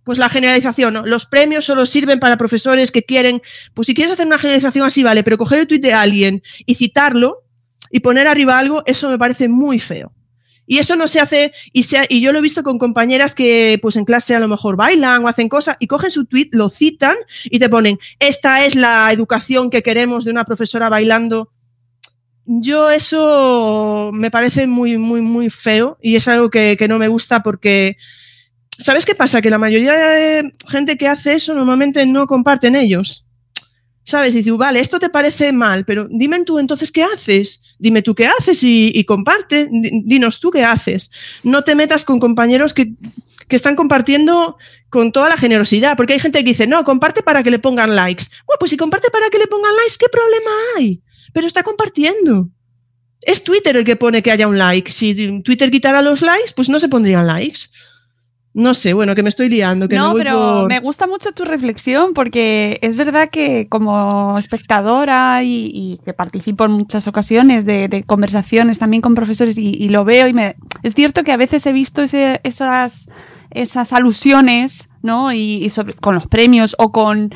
[0.03, 1.05] pues la generalización, ¿no?
[1.05, 3.43] los premios solo sirven para profesores que quieren,
[3.75, 6.73] pues si quieres hacer una generalización así, vale, pero coger el tweet de alguien y
[6.73, 7.43] citarlo
[7.91, 10.11] y poner arriba algo, eso me parece muy feo.
[10.65, 13.79] Y eso no se hace, y, se, y yo lo he visto con compañeras que
[13.81, 16.69] pues en clase a lo mejor bailan o hacen cosas y cogen su tweet, lo
[16.69, 21.51] citan y te ponen, esta es la educación que queremos de una profesora bailando.
[22.45, 27.07] Yo eso me parece muy, muy, muy feo y es algo que, que no me
[27.07, 27.97] gusta porque,
[28.77, 29.41] ¿sabes qué pasa?
[29.41, 33.27] Que la mayoría de gente que hace eso normalmente no comparten ellos.
[34.03, 34.33] ¿Sabes?
[34.33, 37.61] Dices, vale, esto te parece mal, pero dime tú entonces qué haces.
[37.77, 39.69] Dime tú qué haces y, y comparte.
[39.71, 41.11] Dinos tú qué haces.
[41.43, 42.93] No te metas con compañeros que,
[43.47, 44.57] que, están compartiendo
[44.89, 47.95] con toda la generosidad, porque hay gente que dice, no, comparte para que le pongan
[47.95, 48.25] likes.
[48.47, 51.01] Bueno, pues si comparte para que le pongan likes, ¿qué problema hay?
[51.31, 52.49] Pero está compartiendo.
[53.21, 54.91] Es Twitter el que pone que haya un like.
[54.91, 57.69] Si Twitter quitara los likes, pues no se pondrían likes.
[58.53, 59.87] No sé, bueno, que me estoy liando.
[59.87, 60.67] Que no, pero por...
[60.67, 66.65] me gusta mucho tu reflexión porque es verdad que como espectadora y, y que participo
[66.65, 70.57] en muchas ocasiones de, de conversaciones también con profesores y, y, lo veo y me...
[70.83, 73.09] Es cierto que a veces he visto ese, esas,
[73.51, 75.33] esas alusiones ¿no?
[75.33, 77.33] Y, sobre, con los premios o con,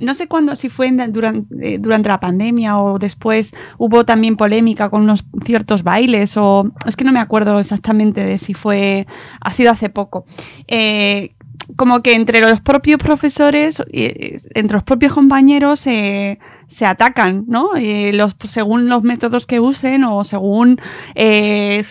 [0.00, 4.90] no sé cuándo, si fue durante, eh, durante la pandemia o después hubo también polémica
[4.90, 9.06] con unos ciertos bailes o es que no me acuerdo exactamente de si fue,
[9.40, 10.24] ha sido hace poco.
[10.68, 11.34] Eh,
[11.76, 17.76] como que entre los propios profesores, eh, entre los propios compañeros eh, se atacan, ¿no?
[17.76, 20.80] Eh, los, según los métodos que usen o según
[21.14, 21.84] eh,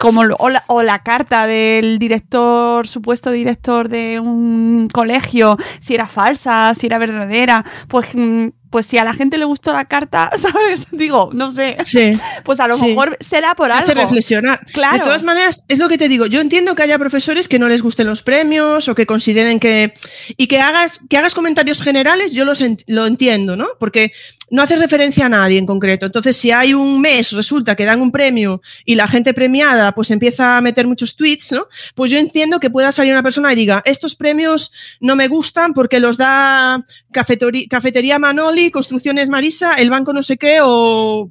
[0.00, 6.08] como o, la, o la carta del director, supuesto director de un colegio, si era
[6.08, 10.30] falsa, si era verdadera, pues, mm, pues si a la gente le gustó la carta,
[10.36, 10.86] ¿sabes?
[10.90, 11.76] Digo, no sé.
[11.84, 12.18] Sí.
[12.42, 12.86] Pues a lo Sí.
[12.86, 13.84] mejor será por algo.
[13.84, 14.66] Hace reflexionar.
[14.72, 14.94] Claro.
[14.98, 16.26] De todas maneras, es lo que te digo.
[16.26, 19.94] Yo entiendo que haya profesores que no les gusten los premios o que consideren que.
[20.36, 23.66] Y que hagas, que hagas comentarios generales, yo los ent- lo entiendo, ¿no?
[23.78, 24.10] Porque
[24.50, 26.06] no haces referencia a nadie en concreto.
[26.06, 30.10] Entonces, si hay un mes, resulta que dan un premio y la gente premiada pues
[30.10, 31.66] empieza a meter muchos tweets, ¿no?
[31.94, 35.74] Pues yo entiendo que pueda salir una persona y diga, estos premios no me gustan
[35.74, 41.30] porque los da Cafetería Manoli, Construcciones Marisa, el banco no sé qué o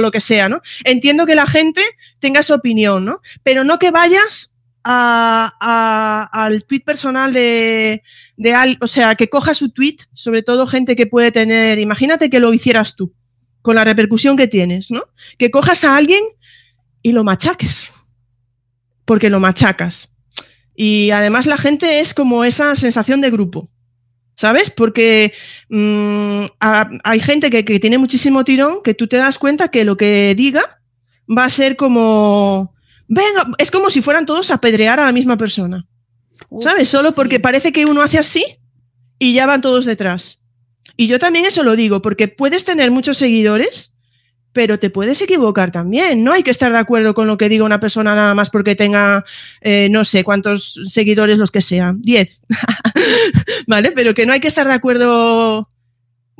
[0.00, 0.60] lo que sea, ¿no?
[0.84, 1.82] Entiendo que la gente
[2.18, 3.20] tenga su opinión, ¿no?
[3.42, 8.02] Pero no que vayas al tweet personal de,
[8.36, 12.28] de al, o sea, que coja su tweet, sobre todo gente que puede tener, imagínate
[12.28, 13.14] que lo hicieras tú,
[13.62, 15.04] con la repercusión que tienes, ¿no?
[15.38, 16.22] Que cojas a alguien
[17.02, 17.90] y lo machaques,
[19.04, 20.14] porque lo machacas.
[20.76, 23.70] Y además la gente es como esa sensación de grupo.
[24.36, 24.70] ¿Sabes?
[24.70, 25.32] Porque
[25.68, 29.84] mm, a- hay gente que, que tiene muchísimo tirón que tú te das cuenta que
[29.84, 30.80] lo que diga
[31.26, 32.74] va a ser como.
[33.06, 35.86] Venga, es como si fueran todos a apedrear a la misma persona.
[36.60, 36.88] ¿Sabes?
[36.88, 38.44] Solo porque parece que uno hace así
[39.18, 40.44] y ya van todos detrás.
[40.96, 43.93] Y yo también eso lo digo, porque puedes tener muchos seguidores,
[44.54, 46.24] pero te puedes equivocar también.
[46.24, 48.76] No hay que estar de acuerdo con lo que diga una persona nada más porque
[48.76, 49.24] tenga,
[49.60, 52.40] eh, no sé cuántos seguidores los que sean, 10.
[53.66, 53.90] ¿Vale?
[53.90, 55.68] Pero que no hay que estar de acuerdo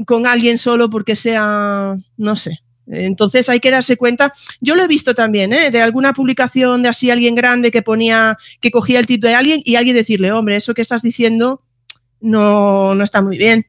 [0.07, 2.61] con alguien solo porque sea, no sé.
[2.87, 4.33] Entonces hay que darse cuenta.
[4.61, 5.73] Yo lo he visto también, ¿eh?
[5.73, 9.61] de alguna publicación de así alguien grande que ponía, que cogía el título de alguien
[9.65, 11.63] y alguien decirle, hombre, eso que estás diciendo
[12.21, 13.67] no, no está muy bien.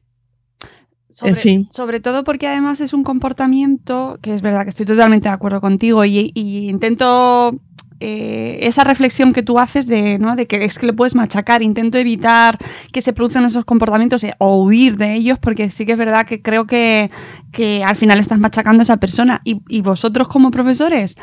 [1.16, 1.68] Sobre, en fin.
[1.72, 5.62] sobre todo porque además es un comportamiento que es verdad que estoy totalmente de acuerdo
[5.62, 7.54] contigo y, y intento
[8.00, 10.36] eh, esa reflexión que tú haces de, ¿no?
[10.36, 12.58] de que es que le puedes machacar, intento evitar
[12.92, 16.42] que se produzcan esos comportamientos o huir de ellos porque sí que es verdad que
[16.42, 17.10] creo que,
[17.52, 21.16] que al final estás machacando a esa persona y, y vosotros como profesores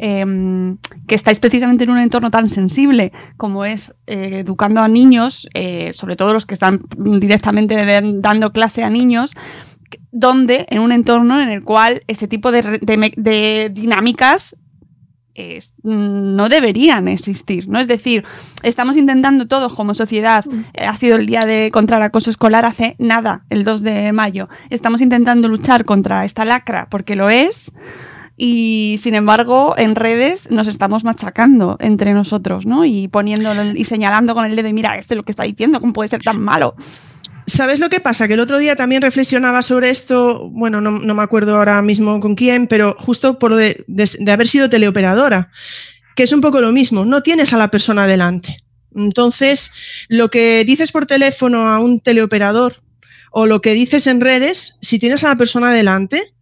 [0.00, 0.24] eh,
[1.08, 5.92] que estáis precisamente en un entorno tan sensible como es eh, educando a niños, eh,
[5.92, 7.74] sobre todo los que están directamente
[8.20, 9.34] dando clase a niños,
[10.12, 14.56] donde en un entorno en el cual ese tipo de dinámicas
[15.38, 17.78] es- no deberían existir, ¿no?
[17.80, 18.24] Es decir,
[18.62, 22.64] estamos intentando todos como sociedad, eh, ha sido el día de contra el acoso escolar
[22.64, 27.72] hace nada, el 2 de mayo, estamos intentando luchar contra esta lacra porque lo es
[28.36, 32.84] y sin embargo en redes nos estamos machacando entre nosotros, ¿no?
[32.84, 35.92] Y poniéndolo y señalando con el dedo y mira, este lo que está diciendo, ¿cómo
[35.92, 36.74] puede ser tan malo?
[37.48, 38.28] ¿Sabes lo que pasa?
[38.28, 42.34] Que el otro día también reflexionaba sobre esto, bueno, no, me acuerdo ahora mismo con
[42.34, 45.50] quién, pero justo por de, de- de haber sido teleoperadora,
[46.14, 48.58] que es un poco lo mismo, no tienes a la persona delante.
[48.94, 49.72] Entonces,
[50.08, 52.76] lo que dices por teléfono a un teleoperador
[53.30, 56.34] o lo que dices en redes, si tienes a la persona delante,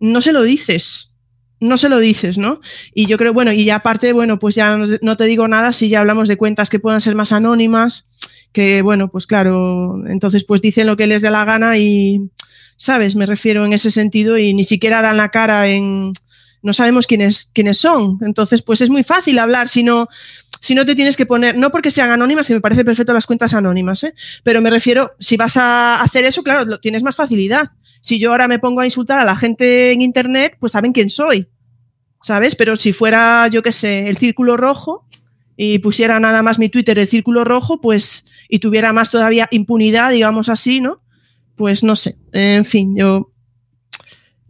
[0.00, 1.12] no se lo dices.
[1.58, 2.60] No se lo dices, ¿no?
[2.94, 5.88] Y yo creo, bueno, y ya aparte, bueno, pues ya no, te digo nada si
[5.88, 8.06] ya hablamos de cuentas que puedan ser más anónimas,
[8.52, 12.30] que bueno, pues claro, entonces pues dicen lo que les dé la gana y,
[12.76, 13.16] ¿sabes?
[13.16, 16.12] Me refiero en ese sentido y ni siquiera dan la cara en...
[16.62, 18.18] No sabemos quiénes, quiénes son.
[18.22, 20.08] Entonces, pues es muy fácil hablar si no,
[20.60, 23.26] si no te tienes que poner, no porque sean anónimas, que me parece perfecto las
[23.26, 24.14] cuentas anónimas, ¿eh?
[24.42, 27.70] pero me refiero, si vas a hacer eso, claro, lo, tienes más facilidad.
[28.06, 31.10] Si yo ahora me pongo a insultar a la gente en internet, pues saben quién
[31.10, 31.48] soy,
[32.22, 32.54] ¿sabes?
[32.54, 35.08] Pero si fuera, yo qué sé, el círculo rojo
[35.56, 40.12] y pusiera nada más mi Twitter el círculo rojo, pues, y tuviera más todavía impunidad,
[40.12, 41.02] digamos así, ¿no?
[41.56, 43.32] Pues no sé, en fin, yo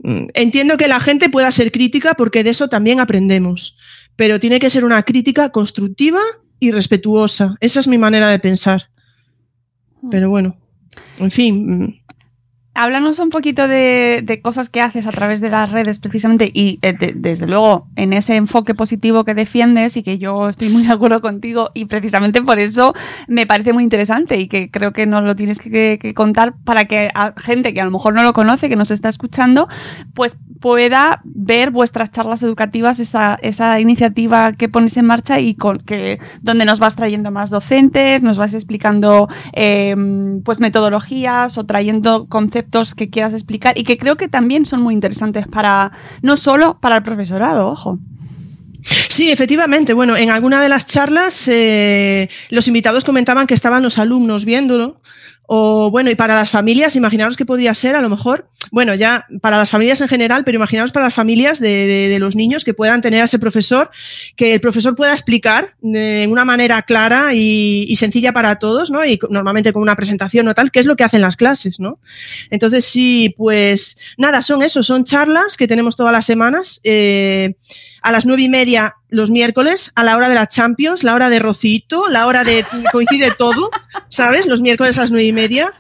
[0.01, 3.79] mm, entiendo que la gente pueda ser crítica porque de eso también aprendemos,
[4.17, 6.21] pero tiene que ser una crítica constructiva
[6.61, 7.55] y respetuosa.
[7.61, 8.91] Esa es mi manera de pensar.
[10.11, 10.59] Pero bueno,
[11.19, 12.03] en fin.
[12.79, 16.93] Háblanos un poquito de, cosas que haces a través de las redes precisamente y eh,
[16.93, 20.93] de- desde luego en ese enfoque positivo que defiendes y que yo estoy muy de
[20.93, 22.93] acuerdo contigo y precisamente por eso
[23.29, 27.09] me parece muy interesante y que creo que nos lo tienes que, contar para que
[27.15, 29.69] a gente que a lo mejor no lo conoce, que nos está escuchando,
[30.13, 35.79] pues pueda ver vuestras charlas educativas, esa, esa iniciativa que pones en marcha y con
[35.79, 39.95] que donde nos vas trayendo más docentes, nos vas explicando eh,
[40.45, 44.95] pues metodologías o trayendo conceptos que quieras explicar y que creo que también son muy
[44.95, 45.93] interesantes para
[46.23, 47.99] no solo para el profesorado, ojo.
[49.09, 49.95] Sí, efectivamente.
[49.95, 55.01] Bueno, en alguna de las charlas eh, los invitados comentaban que estaban los alumnos viéndolo
[55.47, 59.27] o bueno, y para las familias, imaginaros que podría ser a lo mejor, bueno, ya
[59.41, 63.01] para las familias en general, pero imaginaros para las familias de, los niños que puedan
[63.01, 63.91] tener a ese profesor,
[64.35, 69.05] que el profesor pueda explicar de una manera clara y, sencilla para todos, ¿no?
[69.05, 71.99] Y normalmente con una presentación o tal, qué es lo que hacen las clases, ¿no?
[72.51, 76.81] Entonces, sí, pues nada, son eso, son charlas que tenemos todas las semanas.
[76.85, 77.55] Eh,
[78.07, 81.29] a las nueve y media los miércoles, a la hora de la Champions, la hora
[81.29, 82.65] de Rocito, la hora de.
[82.93, 83.69] coincide todo,
[84.09, 84.47] ¿sabes?
[84.47, 85.75] Los miércoles a las nueve y media.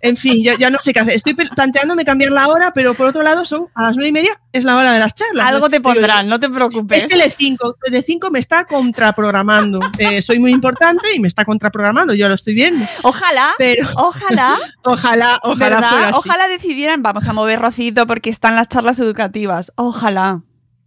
[0.00, 1.14] En fin, ya, ya, no sé qué hacer.
[1.14, 4.40] Estoy planteándome cambiar la hora, pero por otro lado, son a las nueve y media
[4.52, 5.46] es la hora de las charlas.
[5.46, 7.04] Algo te pondrán, no te preocupes.
[7.04, 9.80] Es Telecinco, Telecinco me está contraprogramando.
[9.98, 12.86] Eh, soy muy importante y me está contraprogramando, yo lo estoy viendo.
[13.02, 18.98] Ojalá, pero, ojalá, ojalá, ojalá, ojalá decidieran, vamos a mover Rocito porque están las charlas
[18.98, 19.72] educativas.
[19.76, 20.40] Ojalá.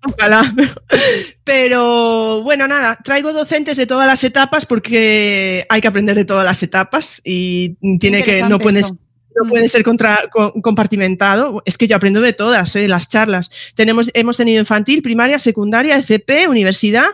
[0.03, 0.53] Ojalá.
[1.43, 6.45] Pero bueno, nada, traigo docentes de todas las etapas porque hay que aprender de todas
[6.45, 10.19] las etapas y tiene que, no puedes, no puede ser contra,
[10.61, 11.61] compartimentado.
[11.65, 12.87] Es que yo aprendo de todas, ¿eh?
[12.87, 13.49] las charlas.
[13.75, 17.07] Tenemos, hemos tenido infantil, primaria, secundaria, FP, universidad.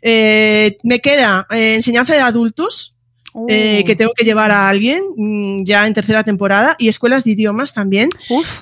[0.00, 2.96] Eh, me queda eh, enseñanza de adultos,
[3.48, 3.96] eh, que oh.
[3.96, 8.10] tengo que llevar a alguien mm, ya en tercera temporada y escuelas de idiomas también.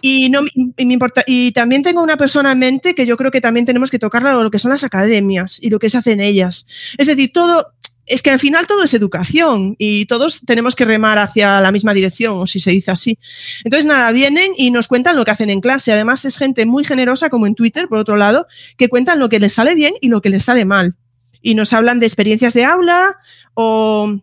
[0.00, 3.40] Y, no, me importa, y también tengo una persona en mente que yo creo que
[3.40, 6.20] también tenemos que tocarla lo que son las academias y lo que se hace en
[6.20, 6.66] ellas.
[6.98, 7.66] Es decir, todo,
[8.06, 11.94] es que al final todo es educación y todos tenemos que remar hacia la misma
[11.94, 13.18] dirección, o si se dice así.
[13.64, 15.92] Entonces, nada, vienen y nos cuentan lo que hacen en clase.
[15.92, 18.46] Además, es gente muy generosa, como en Twitter, por otro lado,
[18.76, 20.96] que cuentan lo que les sale bien y lo que les sale mal.
[21.42, 23.16] Y nos hablan de experiencias de aula
[23.54, 24.20] o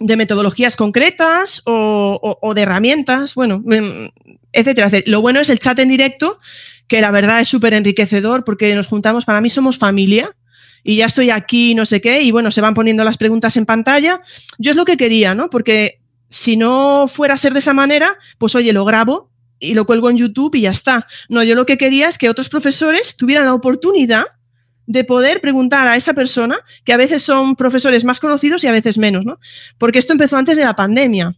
[0.00, 4.10] de metodologías concretas o, de herramientas, bueno, em,
[4.52, 6.38] etcétera, Lo bueno es el chat en directo,
[6.86, 10.34] que la verdad es súper enriquecedor porque nos juntamos, para mí somos familia
[10.82, 13.66] y ya estoy aquí, no sé qué, y bueno, se van poniendo las preguntas en
[13.66, 14.20] pantalla.
[14.58, 15.50] Yo es lo que quería, ¿no?
[15.50, 19.30] Porque si no fuera a ser de esa manera, pues oye, lo grabo
[19.60, 21.06] y lo cuelgo en YouTube y ya está.
[21.28, 24.24] No, yo lo que quería es que otros profesores tuvieran la oportunidad
[24.88, 28.72] de poder preguntar a esa persona, que a veces son profesores más conocidos y a
[28.72, 29.38] veces menos, ¿no?
[29.76, 31.36] Porque esto empezó antes de la pandemia.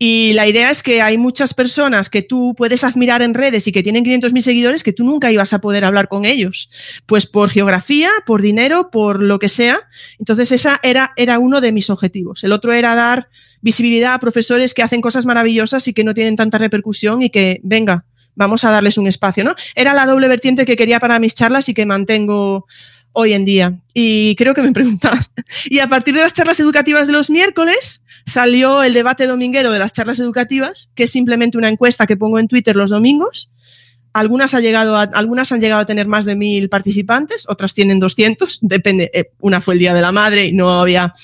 [0.00, 3.72] Y la idea es que hay muchas personas que tú puedes admirar en redes y
[3.72, 6.70] que tienen 500.000 seguidores que tú nunca ibas a poder hablar con ellos.
[7.06, 9.78] Pues por geografía, por dinero, por lo que sea.
[10.18, 12.42] Entonces, esa era, era uno de mis objetivos.
[12.42, 13.28] El otro era dar
[13.60, 17.60] visibilidad a profesores que hacen cosas maravillosas y que no tienen tanta repercusión y que,
[17.62, 19.54] venga, vamos a darles un espacio, ¿no?
[19.74, 22.66] Era la doble vertiente que quería para mis charlas y que mantengo
[23.12, 23.78] hoy en día.
[23.94, 25.24] Y creo que me preguntaban.
[25.66, 29.78] Y a partir de las charlas educativas de los miércoles salió el debate dominguero de
[29.78, 33.50] las charlas educativas, que es simplemente una encuesta que pongo en Twitter los domingos
[34.12, 38.58] algunas, ha llegado algunas han llegado a tener más de mil participantes, otras tienen 200,
[38.62, 39.10] depende.
[39.14, 41.14] Eh, una fue el Día de la Madre y no había.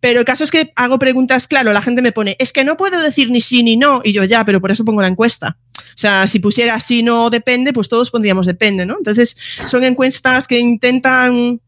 [0.00, 2.76] Pero el caso es que hago preguntas, claro, la gente me pone, es que no
[2.76, 5.56] puedo decir ni sí ni no, y yo ya, pero por eso pongo la encuesta.
[5.78, 8.96] O sea, si pusiera sí, no, depende, pues todos pondríamos depende, ¿no?
[8.98, 9.36] Entonces,
[9.66, 11.60] son encuestas que intentan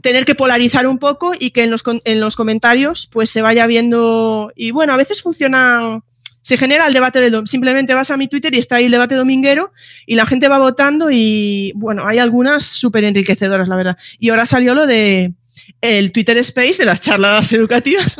[0.00, 3.66] tener que polarizar un poco y que en los, en los comentarios pues se vaya
[3.66, 6.02] viendo y bueno, a veces funcionan
[6.42, 9.14] se genera el debate del simplemente vas a mi Twitter y está ahí el debate
[9.14, 9.72] dominguero
[10.06, 13.96] y la gente va votando y bueno, hay algunas súper enriquecedoras, la verdad.
[14.18, 15.32] Y ahora salió lo de
[15.80, 18.16] el Twitter Space de las charlas educativas.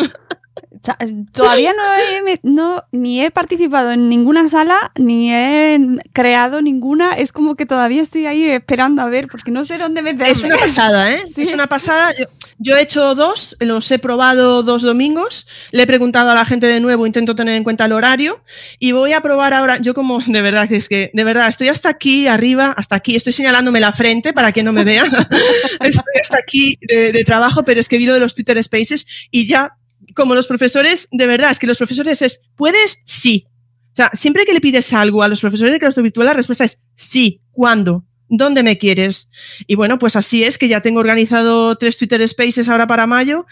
[1.33, 1.83] Todavía no
[2.29, 5.79] he, no, ni he participado en ninguna sala, ni he
[6.13, 7.13] creado ninguna.
[7.13, 10.33] Es como que todavía estoy ahí esperando a ver, porque no sé dónde meterme.
[10.33, 11.23] Es una pasada, ¿eh?
[11.37, 12.13] Es una pasada.
[12.59, 15.47] Yo, he hecho dos, los he probado dos domingos.
[15.71, 18.43] Le he preguntado a la gente de nuevo, intento tener en cuenta el horario.
[18.79, 19.79] Y voy a probar ahora.
[19.79, 23.15] Yo, como de verdad, es que de verdad estoy hasta aquí, arriba, hasta aquí.
[23.15, 25.05] Estoy señalándome la frente para que no me vea.
[25.81, 29.07] estoy hasta aquí de, de trabajo, pero es que he ido de los Twitter Spaces
[29.31, 29.77] y ya
[30.15, 32.99] como los profesores, de verdad, es que los profesores es, ¿puedes?
[33.07, 33.47] Sí.
[33.93, 36.65] O sea, siempre que le pides algo a los profesores de claustro virtual, la respuesta
[36.65, 37.41] es sí.
[37.51, 38.05] ¿Cuándo?
[38.35, 39.29] ¿Dónde me quieres?
[39.67, 43.45] Y bueno, pues así es que ya tengo organizado tres Twitter Spaces ahora para mayo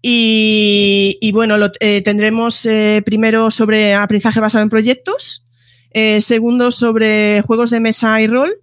[0.00, 5.44] y, bueno, lo, eh, tendremos eh, primero sobre aprendizaje basado en proyectos,
[5.90, 8.60] eh, segundo sobre juegos de mesa y rol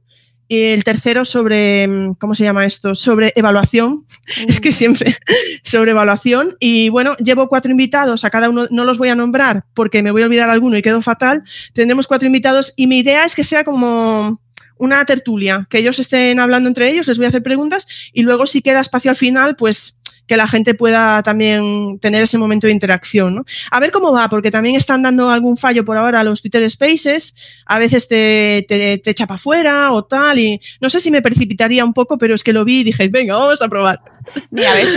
[0.48, 2.96] y el tercero sobre, mm, ¿cómo se llama esto?
[2.96, 4.06] Sobre evaluación.
[4.48, 5.18] Es que siempre
[5.64, 6.56] sobre evaluación.
[6.60, 10.12] Y bueno, llevo cuatro invitados, a cada uno no los voy a nombrar porque me
[10.12, 11.44] voy a olvidar alguno y quedo fatal.
[11.74, 14.40] Tendremos cuatro invitados y mi idea es que sea como
[14.80, 18.46] una tertulia, que ellos estén hablando entre ellos, les voy a hacer preguntas y luego
[18.46, 19.97] si queda espacio al final, pues
[20.28, 23.36] que la gente pueda también tener ese momento de interacción.
[23.36, 23.46] ¿no?
[23.72, 26.70] A ver cómo va, porque también están dando algún fallo por ahora a los Twitter
[26.70, 27.34] Spaces,
[27.66, 31.22] a veces te, te, te echa para afuera o tal, y no sé si me
[31.22, 34.17] precipitaría un poco, pero es que lo vi y dije, venga, vamos a probar.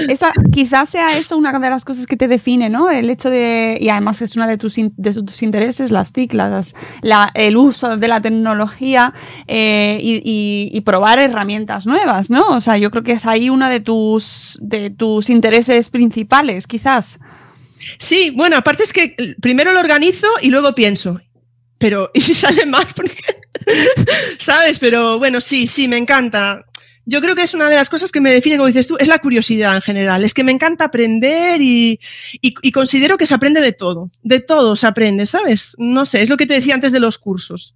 [0.08, 2.90] Esa, quizás sea eso una de las cosas que te define, ¿no?
[2.90, 6.74] El hecho de, y además es una de tus, de tus intereses, las TIC, las,
[7.02, 9.12] la, el uso de la tecnología
[9.46, 12.48] eh, y, probar herramientas nuevas, ¿no?
[12.48, 17.20] O sea, yo creo que es ahí uno de tus, de tus intereses principales, quizás.
[17.98, 21.20] Sí, bueno, aparte es que primero lo organizo y luego pienso,
[21.78, 22.86] pero ¿y si sale mal?
[24.38, 24.78] ¿Sabes?
[24.78, 26.64] Pero bueno, sí, sí, me encanta
[27.11, 29.08] yo creo que es una de las cosas que me define, como dices tú, es
[29.08, 30.22] la curiosidad en general.
[30.22, 31.98] Es que me encanta aprender y,
[32.40, 34.12] y, considero que se aprende de todo.
[34.22, 35.74] De todo se aprende, ¿sabes?
[35.76, 37.74] No sé, es lo que te decía antes de los cursos.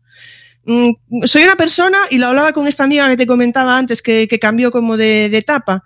[0.66, 0.92] Mm,
[1.24, 4.38] soy una persona, y lo hablaba con esta amiga que te comentaba antes, que, que
[4.38, 5.82] cambió como de, de etapa,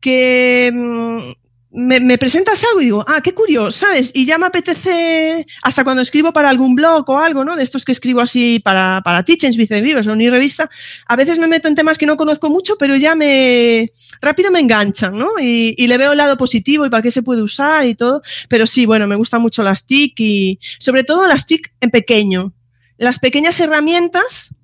[0.00, 1.32] que mm,
[1.70, 4.10] me, me, presentas algo y digo, ah, qué curioso, ¿sabes?
[4.14, 7.56] Y ya me apetece, hasta cuando escribo para algún blog o algo, ¿no?
[7.56, 10.70] De estos que escribo así para, para Teachings, Vicevivos o ni revista,
[11.06, 13.90] a veces me meto en temas que no conozco mucho, pero ya me,
[14.22, 15.28] rápido me enganchan, ¿no?
[15.40, 18.22] Y, y le veo el lado positivo y para qué se puede usar y todo.
[18.48, 22.54] Pero sí, bueno, me gustan mucho las TIC y sobre todo las TIC en pequeño.
[22.96, 24.54] Las pequeñas herramientas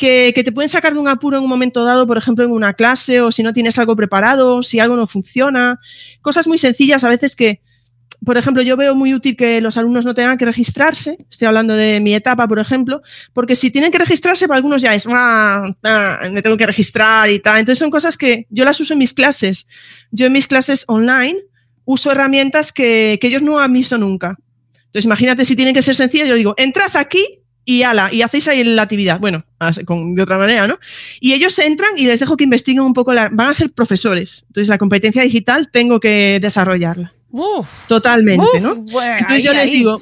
[0.00, 2.72] que, te pueden sacar de un apuro en un momento dado, por ejemplo, en una
[2.72, 5.78] clase, o si no tienes algo preparado, si algo no funciona.
[6.22, 7.60] Cosas muy sencillas a veces que,
[8.24, 11.18] por ejemplo, yo veo muy útil que los alumnos no tengan que registrarse.
[11.30, 13.02] Estoy hablando de mi etapa, por ejemplo,
[13.34, 15.64] porque si tienen que registrarse, para algunos ya es, ah,
[16.32, 17.58] me tengo que registrar y tal.
[17.58, 19.66] Entonces son cosas que yo las uso en mis clases.
[20.10, 21.40] Yo en mis clases online
[21.84, 24.38] uso herramientas que, que ellos no han visto nunca.
[24.76, 28.48] Entonces imagínate si tienen que ser sencillas, yo digo, entrad aquí y ala, y hacéis
[28.48, 29.20] ahí la actividad.
[29.20, 29.44] Bueno,
[29.86, 30.78] con, de otra manera, ¿no?
[31.20, 34.44] Y ellos entran y les dejo que investiguen un poco, la, van a ser profesores.
[34.48, 37.12] Entonces la competencia digital tengo que desarrollarla.
[37.30, 38.74] Uf, Totalmente, uf, ¿no?
[38.76, 39.70] Bueno, Entonces ahí, yo les ahí.
[39.70, 40.00] digo,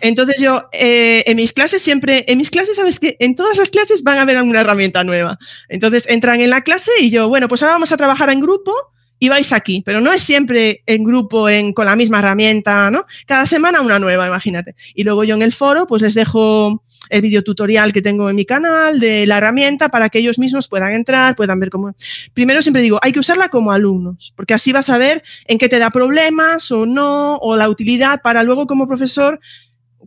[0.00, 3.70] entonces yo eh, en mis clases siempre, en mis clases, sabes que en todas las
[3.70, 5.38] clases van a haber alguna herramienta nueva.
[5.68, 8.72] Entonces entran en la clase y yo, bueno, pues ahora vamos a trabajar en grupo
[9.18, 13.04] y vais aquí, pero no es siempre en grupo en, con la misma herramienta, ¿no?
[13.26, 14.74] Cada semana una nueva, imagínate.
[14.94, 18.36] Y luego yo en el foro pues les dejo el video tutorial que tengo en
[18.36, 21.94] mi canal de la herramienta para que ellos mismos puedan entrar, puedan ver cómo...
[22.34, 25.68] Primero siempre digo, hay que usarla como alumnos, porque así vas a ver en qué
[25.68, 29.40] te da problemas o no, o la utilidad para luego como profesor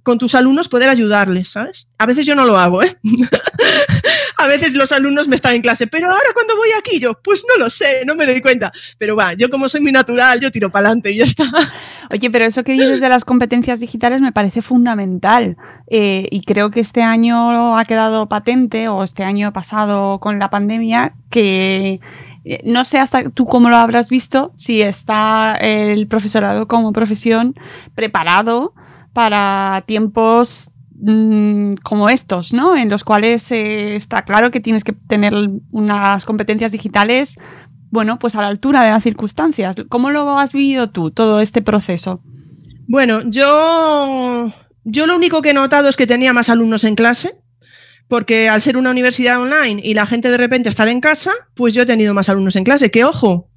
[0.03, 1.89] con tus alumnos poder ayudarles, ¿sabes?
[1.97, 2.97] A veces yo no lo hago, ¿eh?
[4.39, 7.43] a veces los alumnos me están en clase, pero ahora cuando voy aquí yo, pues
[7.47, 8.71] no lo sé, no me doy cuenta.
[8.97, 11.43] Pero va, yo como soy muy natural, yo tiro para adelante y ya está.
[12.11, 16.71] Oye, pero eso que dices de las competencias digitales me parece fundamental eh, y creo
[16.71, 21.99] que este año ha quedado patente o este año pasado con la pandemia que
[22.45, 27.55] eh, no sé hasta tú cómo lo habrás visto, si está el profesorado como profesión
[27.93, 28.73] preparado
[29.13, 32.77] para tiempos mmm, como estos, ¿no?
[32.77, 35.33] En los cuales eh, está claro que tienes que tener
[35.71, 37.35] unas competencias digitales,
[37.91, 39.75] bueno, pues a la altura de las circunstancias.
[39.89, 42.21] ¿Cómo lo has vivido tú, todo este proceso?
[42.87, 44.51] Bueno, yo,
[44.83, 47.35] yo lo único que he notado es que tenía más alumnos en clase,
[48.07, 51.73] porque al ser una universidad online y la gente de repente estar en casa, pues
[51.73, 52.89] yo he tenido más alumnos en clase.
[52.89, 53.48] Que ojo,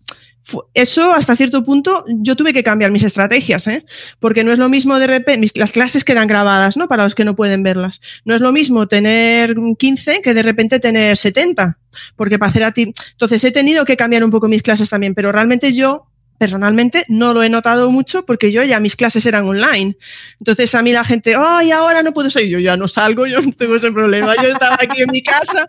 [0.74, 3.84] eso hasta cierto punto yo tuve que cambiar mis estrategias, ¿eh?
[4.18, 6.88] porque no es lo mismo de repente, las clases quedan grabadas, ¿no?
[6.88, 8.00] Para los que no pueden verlas.
[8.24, 11.78] No es lo mismo tener 15 que de repente tener 70,
[12.16, 12.92] porque para hacer a ti.
[13.12, 17.32] Entonces he tenido que cambiar un poco mis clases también, pero realmente yo personalmente no
[17.34, 19.96] lo he notado mucho porque yo ya mis clases eran online.
[20.40, 23.40] Entonces a mí la gente, ay, ahora no puedo salir, yo ya no salgo, yo
[23.40, 25.66] no tengo ese problema, yo estaba aquí en mi casa,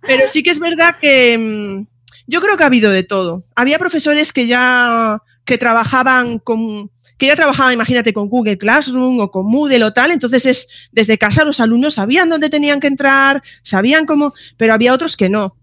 [0.00, 1.91] pero sí que es verdad que mm,
[2.26, 3.44] yo creo que ha habido de todo.
[3.54, 9.30] Había profesores que ya que trabajaban con que ya trabajaban, imagínate, con Google Classroom o
[9.30, 13.42] con Moodle o tal, entonces es desde casa los alumnos sabían dónde tenían que entrar,
[13.62, 15.56] sabían cómo, pero había otros que no.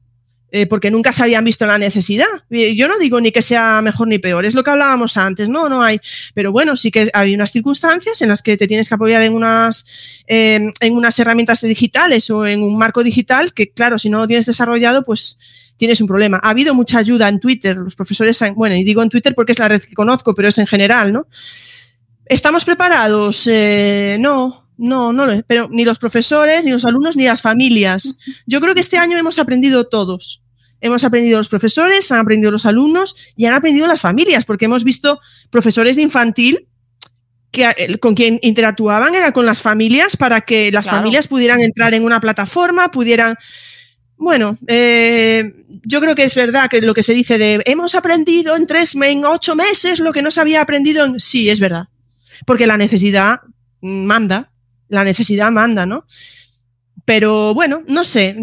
[0.51, 2.25] Eh, porque nunca se habían visto la necesidad.
[2.49, 5.69] Yo no digo ni que sea mejor ni peor, es lo que hablábamos antes, no,
[5.69, 6.01] no hay.
[6.33, 9.33] Pero bueno, sí que hay unas circunstancias en las que te tienes que apoyar en
[9.33, 9.85] unas,
[10.25, 14.27] eh, en unas herramientas digitales o en un marco digital que, claro, si no lo
[14.27, 15.37] tienes desarrollado, pues
[15.77, 16.39] tienes un problema.
[16.41, 19.59] Ha habido mucha ayuda en Twitter, los profesores, bueno, y digo en Twitter porque es
[19.59, 21.27] la red que conozco, pero es en general, ¿no?
[22.25, 23.47] ¿Estamos preparados?
[23.47, 28.15] Eh, no, no, no, pero ni los profesores, ni los alumnos, ni las familias.
[28.45, 30.41] Yo creo que este año hemos aprendido todos.
[30.81, 34.85] Hemos aprendido los profesores, han aprendido los alumnos y han aprendido las familias, porque hemos
[34.85, 35.19] visto
[35.49, 36.67] profesores de infantil
[37.51, 40.99] que eh, con quien interactuaban era con las familias para que las Claro.
[40.99, 43.35] familias pudieran entrar en una plataforma, pudieran
[44.15, 45.53] bueno, eh,
[45.85, 48.93] yo creo que es verdad que lo que se dice de hemos aprendido en tres,
[48.95, 51.19] en ocho meses lo que no se había aprendido en.
[51.21, 51.87] Sí, es verdad.
[52.45, 53.37] Porque la necesidad
[53.81, 54.51] manda,
[54.89, 56.05] la necesidad manda, ¿no?
[57.05, 58.35] Pero bueno, no sé.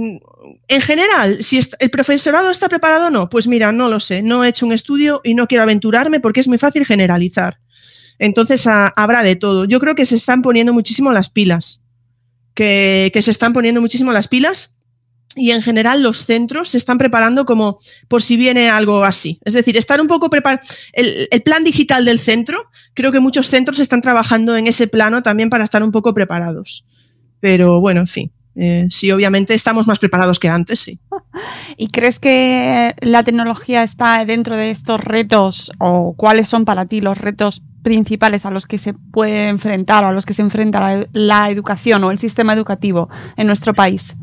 [0.69, 4.23] En general, si el profesorado está preparado o no, pues mira, no lo sé.
[4.23, 7.59] No he hecho un estudio y no quiero aventurarme porque es muy fácil generalizar.
[8.19, 9.67] Entonces habrá de todo.
[9.67, 11.83] Yo creo que se están poniendo muchísimo las pilas.
[12.55, 14.77] Que, se están poniendo muchísimo las pilas
[15.37, 17.77] y en general los centros se están preparando como
[18.09, 19.39] por si viene algo así.
[19.45, 20.67] Es decir, estar un poco preparados.
[20.93, 22.59] El, plan digital del centro,
[22.95, 26.87] creo que muchos centros están trabajando en ese plano también para estar un poco preparados.
[27.39, 28.33] Pero bueno, en fin.
[28.59, 30.99] Eh, sí, obviamente estamos más preparados que antes, sí.
[31.77, 37.03] ¿Y crees que la tecnología está dentro de estos retos o cuáles son para ti
[37.03, 41.07] los retos principales a los que se puede enfrentar o a los que se enfrenta
[41.13, 44.17] la educación o el sistema educativo en nuestro país?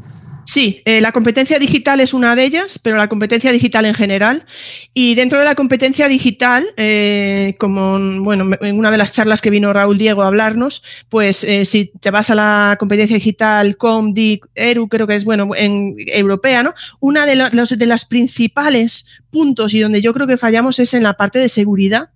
[0.45, 4.45] Sí, eh, la competencia digital es una de ellas, pero la competencia digital en general.
[4.93, 9.49] Y dentro de la competencia digital, eh, como bueno, en una de las charlas que
[9.49, 14.13] vino Raúl Diego a hablarnos, pues eh, si te vas a la competencia digital Com,
[14.13, 16.73] DIC, ERU, creo que es bueno, en europea, ¿no?
[16.99, 21.03] Una de, los, de las principales puntos y donde yo creo que fallamos es en
[21.03, 22.09] la parte de seguridad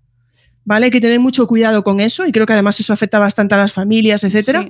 [0.68, 0.88] ¿vale?
[0.88, 3.57] Hay que tener mucho cuidado con eso y creo que además eso afecta bastante a
[3.57, 4.68] las familias, etcétera.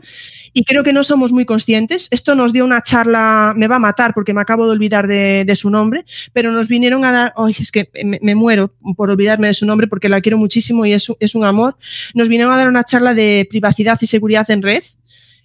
[0.53, 2.07] Y creo que no somos muy conscientes.
[2.11, 5.55] Esto nos dio una charla, me va a matar porque me acabo de olvidar de,
[5.55, 7.89] su nombre, pero nos vinieron a dar, ay, es que
[8.21, 11.45] me, muero por olvidarme de su nombre porque la quiero muchísimo y es, es un
[11.45, 11.77] amor.
[12.13, 14.83] Nos vinieron a dar una charla de privacidad y seguridad en red.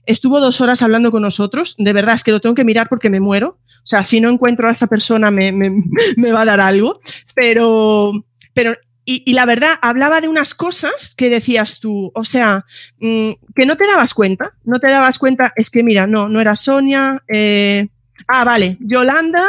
[0.04, 1.76] Estuvo dos horas hablando con nosotros.
[1.78, 3.58] De verdad, es que lo tengo que mirar porque me muero.
[3.78, 5.70] O sea, si no encuentro a esta persona me, me,
[6.18, 7.00] me va a dar algo.
[7.34, 8.12] Pero,
[8.52, 12.64] pero y, la verdad, hablaba de unas cosas que decías tú, o sea,
[13.00, 16.40] mm, que no te dabas cuenta, no te dabas cuenta, es que mira, no, no
[16.40, 17.88] era Sonia, eh,
[18.28, 19.42] ah, vale, Yolanda,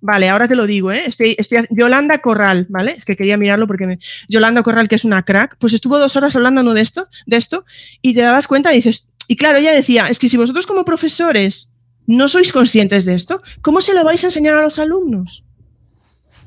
[0.00, 1.02] vale, ahora te lo digo, ¿eh?
[1.06, 2.94] Estoy, estoy, Yolanda Corral, ¿vale?
[2.96, 3.98] Es que quería mirarlo porque me,
[4.28, 7.64] Yolanda Corral, que es una crack, pues estuvo dos horas hablando de esto, de esto,
[8.00, 10.84] y te dabas cuenta y dices, y claro, ella decía, es que si vosotros como
[10.84, 11.72] profesores
[12.06, 15.44] no sois conscientes de esto, ¿cómo se lo vais a enseñar a los alumnos?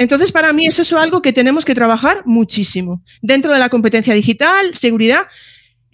[0.01, 3.03] Entonces, para mí es eso algo que tenemos que trabajar muchísimo.
[3.21, 5.27] Dentro de la competencia digital, seguridad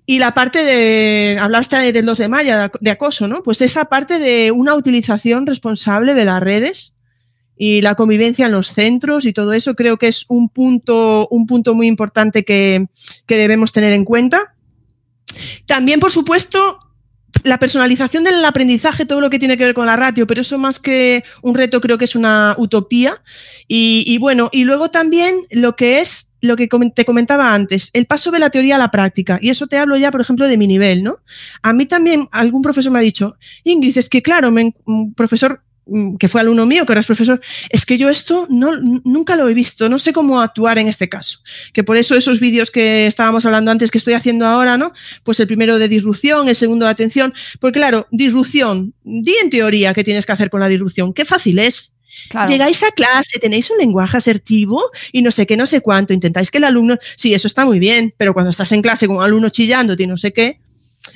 [0.05, 3.43] y la parte de, hablaste del 2 de mayo, de acoso, ¿no?
[3.43, 6.95] Pues esa parte de una utilización responsable de las redes
[7.57, 11.45] y la convivencia en los centros y todo eso creo que es un punto, un
[11.45, 12.87] punto muy importante que,
[13.25, 14.55] que debemos tener en cuenta.
[15.65, 16.79] También, por supuesto,
[17.43, 20.57] la personalización del aprendizaje, todo lo que tiene que ver con la ratio, pero eso
[20.57, 23.21] más que un reto creo que es una utopía.
[23.67, 28.29] Y, bueno, y luego también lo que es lo que te comentaba antes, el paso
[28.29, 29.39] de la teoría a la práctica.
[29.41, 31.19] Y eso te hablo ya, por ejemplo, de mi nivel, ¿no?
[31.63, 34.53] A mí también algún profesor me ha dicho, Ingrid, es que claro,
[35.15, 35.63] profesor,
[36.19, 38.71] que fue alumno mío, que ahora es profesor, es que yo esto no,
[39.03, 41.39] nunca lo he visto, no sé cómo actuar en este caso.
[41.73, 44.93] Que por eso esos vídeos que estábamos hablando antes que estoy haciendo ahora, ¿no?
[45.23, 49.93] Pues el primero de disrupción, el segundo de atención, porque claro, disrupción, di en teoría
[49.93, 51.93] qué tienes que hacer con la disrupción, qué fácil es.
[52.47, 54.81] Llegáis a clase, tenéis un lenguaje asertivo
[55.11, 57.79] y no sé qué, no sé cuánto, intentáis que el alumno, sí, eso está muy
[57.79, 60.59] bien, pero cuando estás en clase con un alumno chillando y no sé qué,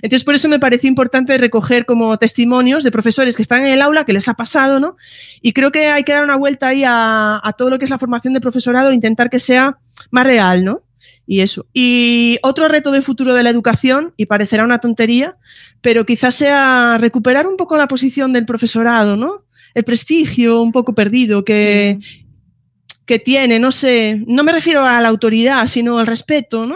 [0.01, 3.81] entonces, por eso me pareció importante recoger como testimonios de profesores que están en el
[3.81, 4.97] aula, que les ha pasado, ¿no?
[5.41, 7.99] Y creo que hay que dar una vuelta ahí a, todo lo que es la
[7.99, 9.79] formación de profesorado e intentar que sea
[10.09, 10.83] más real, ¿no?
[11.27, 11.65] Y eso.
[11.73, 15.37] Y otro reto del futuro de la educación, y parecerá una tontería,
[15.81, 19.45] pero quizás sea recuperar un poco la posición del profesorado, ¿no?
[19.73, 21.99] El prestigio un poco perdido que,
[23.05, 26.75] que tiene, no sé, no me refiero a la autoridad, sino al respeto, ¿no?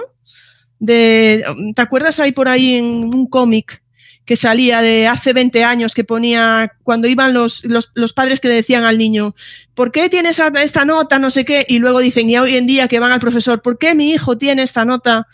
[0.83, 1.43] ¿Te
[1.77, 3.81] acuerdas ahí por ahí en un cómic
[4.25, 8.55] que salía de hace 20 años que ponía cuando iban los, los, padres que le
[8.55, 9.35] decían al niño,
[9.75, 11.19] ¿por qué tienes esta nota?
[11.19, 11.63] No sé qué.
[11.69, 14.35] Y luego dicen, y hoy en día que van al profesor, ¿por qué mi hijo
[14.37, 15.27] tiene esta nota?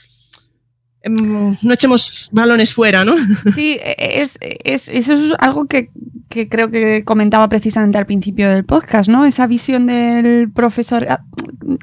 [1.04, 3.16] Em, no echemos balones fuera, ¿no?
[3.56, 5.90] Sí, es, es, eso es algo que,
[6.30, 9.26] que, creo que comentaba precisamente al principio del podcast, ¿no?
[9.26, 11.24] Esa visión del profesor, ah,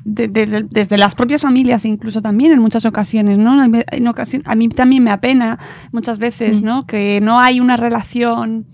[0.05, 3.63] desde las propias familias incluso también en muchas ocasiones, ¿no?
[3.65, 4.09] En
[4.45, 5.59] a mí también me apena
[5.91, 6.65] muchas veces, mm.
[6.65, 6.87] ¿no?
[6.87, 8.67] Que no hay una relación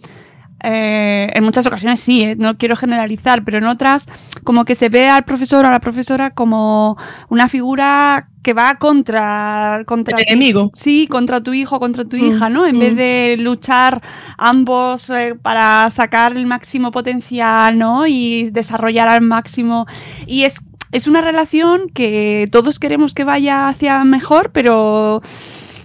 [0.65, 4.07] eh, en muchas ocasiones sí, eh, no quiero generalizar, pero en otras
[4.45, 6.97] como que se ve al profesor o a la profesora como
[7.29, 10.71] una figura que va contra, contra el enemigo.
[10.75, 12.67] Sí, contra tu hijo, contra tu hija, ¿no?
[12.67, 12.97] En vez mm.
[12.97, 14.03] de luchar
[14.39, 18.07] ambos eh, para sacar el máximo potencial, ¿no?
[18.07, 19.87] Y desarrollar al máximo.
[20.27, 20.61] Y es,
[20.93, 25.23] es una relación que todos queremos que vaya hacia mejor, pero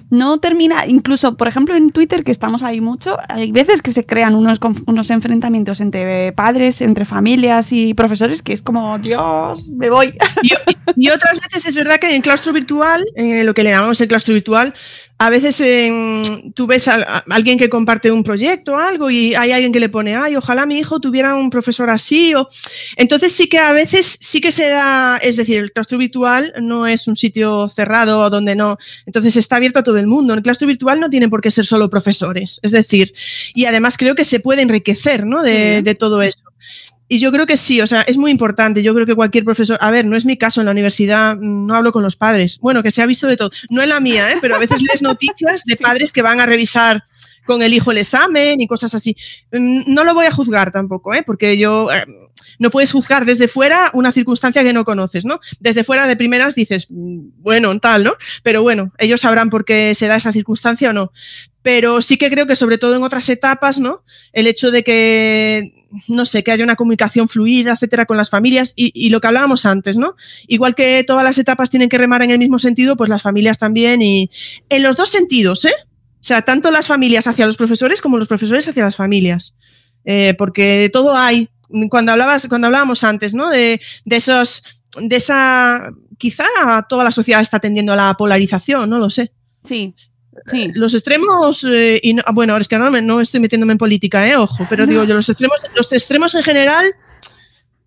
[0.10, 4.06] no termina, incluso, por ejemplo, en Twitter, que estamos ahí mucho, hay veces que se
[4.06, 9.90] crean unos, unos enfrentamientos entre padres, entre familias y profesores, que es como, Dios, me
[9.90, 10.14] voy.
[10.96, 14.08] Y, otras veces es verdad que en claustro virtual, en lo que le llamamos el
[14.08, 14.74] claustro virtual,
[15.22, 15.62] a veces
[16.54, 19.90] tú ves a, alguien que comparte un proyecto o algo y hay alguien que le
[19.90, 22.34] pone, ay, ojalá mi hijo tuviera un profesor así.
[22.36, 22.48] O...
[22.96, 26.88] Entonces sí que a veces sí que se da, es decir, el claustro virtual no
[26.88, 30.32] es un sitio cerrado donde no, entonces está abierto a todo el mundo.
[30.32, 33.14] En el claustro virtual no tienen por qué ser solo profesores, es decir,
[33.54, 35.44] y además creo que se puede enriquecer ¿no?
[35.44, 36.40] de, de todo eso.
[37.12, 38.84] Y yo creo que sí, o sea, es muy importante.
[38.84, 41.76] Yo creo que cualquier profesor, a ver, no es mi caso en la universidad, no
[41.76, 42.60] hablo con los padres.
[42.62, 43.50] Bueno, que se ha visto de todo.
[43.70, 44.38] No es la mía, ¿eh?
[44.40, 47.04] pero a veces lees noticias de padres que van a revisar
[47.48, 49.18] con el hijo el examen y cosas así.
[49.52, 51.24] Mm, no lo voy a juzgar tampoco, ¿eh?
[51.26, 52.06] porque yo eh,
[52.60, 55.40] no puedes juzgar desde fuera una circunstancia que no conoces, ¿no?
[55.60, 58.14] Desde fuera de primeras dices, mm, bueno, tal, ¿no?
[58.44, 61.12] Pero bueno, ellos sabrán por qué se da esa circunstancia o no.
[61.64, 64.04] Pero sí que creo que sobre todo en otras etapas, ¿no?
[64.32, 68.74] El hecho de que, no sé, que haya una comunicación fluida, etcétera, con las familias
[68.76, 70.16] y, lo que hablábamos antes, ¿no?
[70.48, 73.58] Igual que todas las etapas tienen que remar en el mismo sentido, pues las familias
[73.58, 74.30] también y
[74.70, 75.74] en los dos sentidos, ¿eh?
[75.82, 79.56] O sea, tanto las familias hacia los profesores como los profesores hacia las familias.
[80.06, 81.50] Eh, porque todo hay.
[81.90, 83.50] Cuando hablabas, cuando hablábamos antes, ¿no?
[83.50, 86.46] De, de esos, de esa, quizá
[86.90, 89.32] toda la sociedad está tendiendo a la polarización, no lo sé.
[89.64, 89.94] Sí.
[90.48, 90.72] Sí.
[90.74, 94.36] Los extremos, eh, y bueno, ahora es que no, no, estoy metiéndome en política, eh,
[94.36, 96.86] ojo, pero digo yo, los extremos, los extremos en general,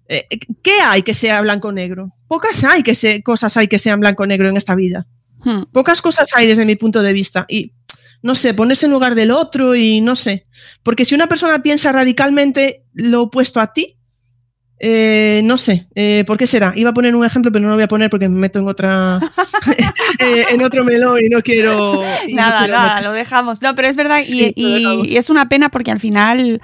[0.09, 0.27] eh,
[0.63, 2.09] ¿qué hay que sea blanco-negro?
[2.29, 5.07] Pocas hay que se, cosas hay que sean blanco-negro en esta vida.
[5.45, 5.65] Hmm.
[5.73, 7.47] Pocas cosas hay desde mi punto de vista.
[7.49, 7.73] Y
[8.23, 10.47] no sé, ponerse en lugar del otro y no sé.
[10.83, 13.99] Porque si una persona piensa radicalmente lo opuesto a ti,
[14.85, 16.73] eh, no sé, eh, ¿por qué será?
[16.75, 18.67] Iba a poner un ejemplo, pero no lo voy a poner porque me meto en
[18.67, 19.21] otra
[20.19, 22.03] eh, en otro melón y no quiero.
[22.27, 23.63] y no Nada, quiero nada, meter- lo dejamos.
[23.63, 26.61] No, pero es verdad Sí, y, y- es una pena porque al final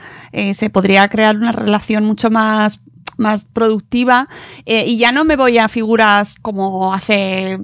[0.54, 2.80] se podría crear una relación mucho más,
[3.16, 4.28] más productiva
[4.66, 7.58] y ya no me voy a figuras como hace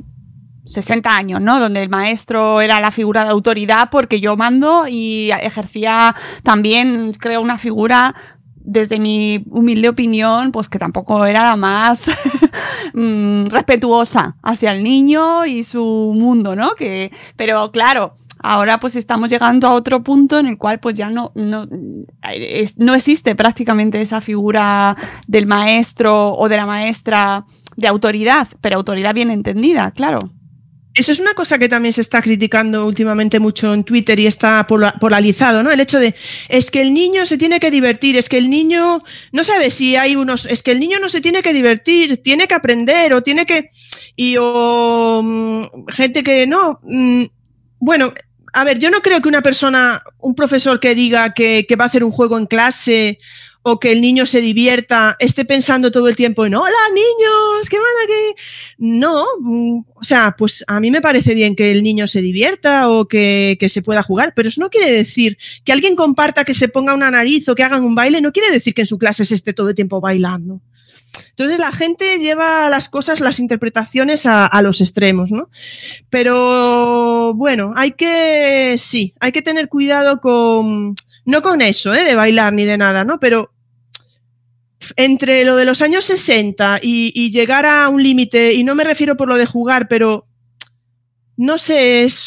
[0.67, 1.61] 60 años, ¿no?
[1.61, 7.41] Donde el maestro era la figura de autoridad porque yo mando y ejercía también, creo,
[7.43, 8.15] una figura
[8.65, 12.11] desde mi humilde opinión, pues que tampoco era la más
[12.95, 16.75] mm, respetuosa hacia el niño y su mundo, ¿no?
[16.75, 21.11] Que, pero claro, ahora pues estamos llegando a otro punto en el cual pues ya
[21.11, 21.67] no, no,
[22.77, 24.97] no existe prácticamente esa figura
[25.27, 27.45] del maestro o de la maestra
[27.77, 30.19] de autoridad, pero autoridad bien entendida, claro.
[30.95, 34.65] Eso es una cosa que también se está criticando últimamente mucho en Twitter y está
[34.67, 35.73] pola- polarizado, ¿no?
[35.73, 36.15] El hecho de
[36.49, 39.97] es que el niño se tiene que divertir, es que el niño no sabe si
[39.97, 43.23] hay unos, es que el niño no se tiene que divertir, tiene que aprender o
[43.25, 43.71] tiene que
[44.15, 47.25] y o mm, gente que no, mm,
[47.81, 48.15] bueno,
[48.53, 51.89] a ver, yo no creo que una persona, un profesor que diga que va a
[51.89, 53.19] hacer un juego en clase
[53.67, 57.79] o que el niño se divierta, esté pensando todo el tiempo en, hola niños, ¿qué
[57.79, 58.43] van aquí?
[58.77, 62.91] No, mm, o sea, pues a mí me parece bien que el niño se divierta
[62.91, 66.53] o que, que se pueda jugar, pero eso no quiere decir que alguien comparta que
[66.53, 68.99] se ponga una nariz o que hagan un baile, no quiere decir que en su
[68.99, 70.61] clase se esté todo el tiempo bailando.
[71.31, 75.49] Entonces la gente lleva las cosas, las interpretaciones a, a los extremos, ¿no?
[76.11, 80.95] Pero bueno, hay que, sí, hay que tener cuidado con,
[81.25, 82.05] no con eso, ¿eh?
[82.05, 83.19] De bailar ni de nada, ¿no?
[83.19, 83.54] Pero
[84.97, 89.17] entre lo de los años 60 y, llegar a un límite, y no me refiero
[89.17, 90.27] por lo de jugar, pero
[91.37, 92.27] no sé, es,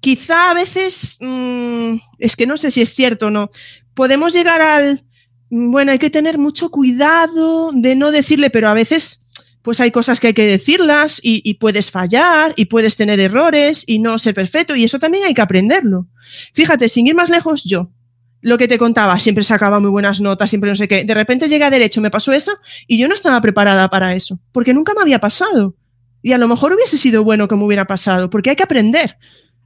[0.00, 3.50] quizá a veces, mm, es que no sé si es cierto o no,
[3.94, 5.04] podemos llegar al,
[5.50, 9.24] mm, bueno, hay que tener mucho cuidado de no decirle, pero a veces
[9.62, 13.98] pues hay cosas que hay que decirlas y puedes fallar y puedes tener errores y
[13.98, 16.06] no ser perfecto y eso también hay que aprenderlo.
[16.54, 17.90] Fíjate, sin ir más lejos, yo,
[18.40, 21.04] lo que te contaba, siempre sacaba muy buenas notas, siempre no sé qué.
[21.04, 22.52] De repente llegué a derecho, me pasó eso
[22.86, 25.74] y yo no estaba preparada para eso, porque nunca me había pasado.
[26.22, 29.18] Y a lo mejor hubiese sido bueno que me hubiera pasado, porque hay que aprender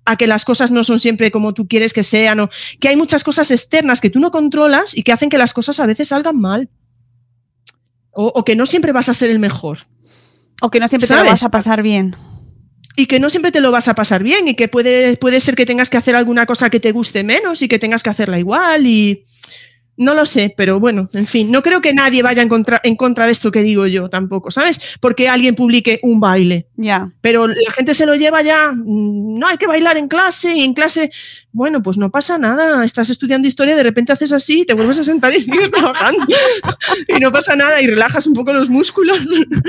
[0.05, 2.51] a que las cosas no son siempre como tú quieres que sean, o
[2.81, 5.79] que hay muchas cosas externas que tú no controlas y que hacen que las cosas
[5.81, 6.69] a veces salgan mal.
[8.15, 9.87] O, o que no siempre vas a ser el mejor.
[10.61, 12.17] O que no siempre te vas a pasar bien.
[12.97, 15.55] Y que no siempre te lo vas a pasar bien y que puede, puede ser
[15.55, 18.39] que tengas que hacer alguna cosa que te guste menos y que tengas que hacerla
[18.39, 19.25] igual y
[19.97, 22.97] No lo sé, pero bueno, en fin, no creo que nadie vaya en contra, en
[22.97, 24.81] contra de esto que digo yo tampoco, ¿sabes?
[25.01, 26.67] Porque alguien publique un baile.
[26.77, 27.13] Ya.
[27.21, 30.63] Pero la gente se lo lleva ya, mm, no hay que bailar en clase y
[30.63, 31.11] en clase,
[31.53, 35.05] bueno, pues no pasa nada, estás estudiando historia, de repente haces así, te vuelves a
[35.05, 36.25] sentar y sigues trabajando.
[37.09, 39.19] y no pasa nada y relajas un poco los músculos.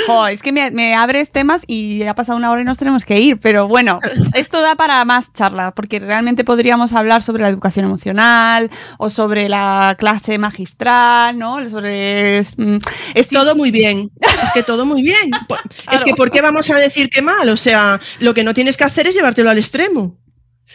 [0.08, 3.06] Jo, es que me, me abres temas y ha pasado una hora y nos tenemos
[3.06, 4.00] que ir, pero bueno,
[4.34, 9.50] esto da para más charla, porque realmente podríamos hablar sobre la educación emocional o sobre
[9.50, 11.68] la clase magistral, ¿no?
[11.68, 12.42] Sobre...
[12.42, 12.78] mm,
[13.14, 15.32] es Todo muy bien, es que todo muy bien.
[15.92, 17.50] Es que ¿por qué vamos a decir que mal?
[17.50, 20.18] O sea, lo que no tienes que hacer es llevártelo al extremo.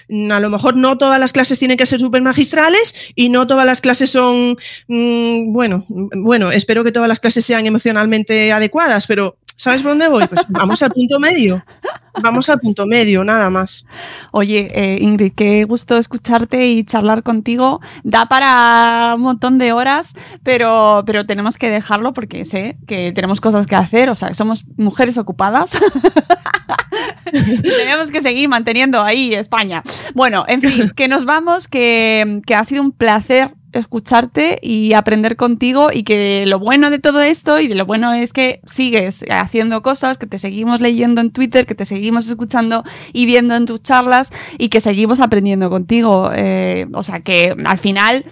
[0.09, 3.47] Mm, A lo mejor no todas las clases tienen que ser súper magistrales y no
[3.47, 4.57] todas las clases son,
[4.87, 9.91] mm, bueno, mm, bueno, espero que todas las clases sean emocionalmente adecuadas, pero ¿sabes por
[9.91, 10.27] dónde voy?
[10.27, 11.63] Pues vamos al punto medio.
[12.23, 13.87] Vamos al punto medio, nada más.
[14.33, 17.81] Oye, eh, Ingrid, qué gusto escucharte y charlar contigo.
[18.03, 23.41] Da para un montón de horas, pero, pero tenemos que dejarlo porque sé que tenemos
[23.41, 24.11] cosas que hacer.
[24.11, 25.73] O sea, somos mujeres ocupadas.
[27.33, 29.83] tenemos que seguir manteniendo ahí España.
[30.15, 35.37] Bueno, en fin, que nos vamos, que, que ha sido un placer escucharte y aprender
[35.37, 39.25] contigo y que lo bueno de todo esto y de lo bueno es que sigues
[39.31, 43.67] haciendo cosas, que te seguimos leyendo en Twitter, que te seguimos escuchando y viendo en
[43.67, 46.31] tus charlas y que seguimos aprendiendo contigo.
[46.35, 48.25] Eh, o sea que al final,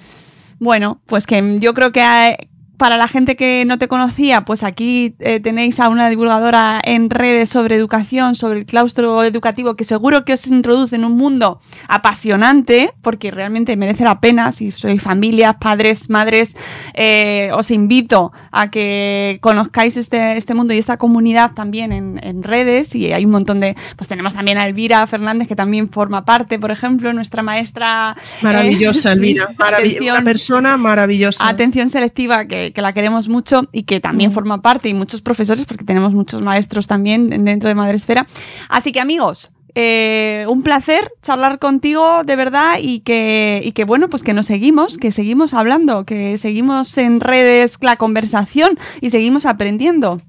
[0.59, 5.15] bueno, pues que yo creo que para la gente que no te conocía, pues aquí
[5.21, 10.25] eh, tenéis a una divulgadora en redes sobre educación, sobre el claustro educativo, que seguro
[10.25, 11.59] que os introduce en un mundo
[11.89, 14.53] apasionante, porque realmente merece la pena.
[14.53, 16.57] Si sois familias, padres, madres,
[16.95, 22.43] eh, os invito a que conozcáis este, este mundo y esta comunidad también en, en
[22.43, 22.95] redes.
[22.95, 23.77] Y hay un montón de.
[23.97, 28.17] Pues tenemos también a Elvira Fernández, que también forma parte, por ejemplo, nuestra maestra.
[28.17, 29.49] eh, Maravillosa, sí, Elvira.
[29.59, 31.47] atención- una persona maravillosa.
[31.49, 35.67] Atención selectiva, que, que la queremos mucho y que también forma parte, y muchos profesores,
[35.67, 38.27] porque tenemos muchos maestros también dentro de Madresfera.
[38.69, 44.09] Así que amigos, eh, un placer charlar contigo de verdad y que, y que bueno,
[44.09, 49.45] pues que nos seguimos, que seguimos hablando, que seguimos en redes la conversación y seguimos
[49.45, 50.23] aprendiendo.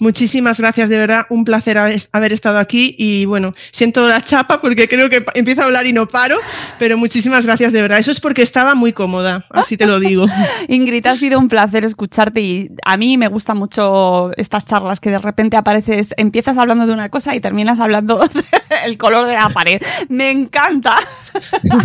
[0.00, 4.88] Muchísimas gracias, de verdad, un placer haber estado aquí y bueno, siento la chapa porque
[4.88, 6.36] creo que empiezo a hablar y no paro,
[6.78, 7.98] pero muchísimas gracias, de verdad.
[7.98, 10.26] Eso es porque estaba muy cómoda, así te lo digo.
[10.68, 15.10] Ingrid, ha sido un placer escucharte y a mí me gustan mucho estas charlas que
[15.10, 18.20] de repente apareces, empiezas hablando de una cosa y terminas hablando
[18.84, 19.82] del color de la pared.
[20.08, 20.96] Me encanta.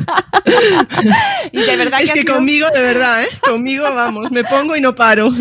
[1.52, 3.28] y de verdad Es que sido- conmigo, de verdad, ¿eh?
[3.42, 5.32] Conmigo, vamos, me pongo y no paro.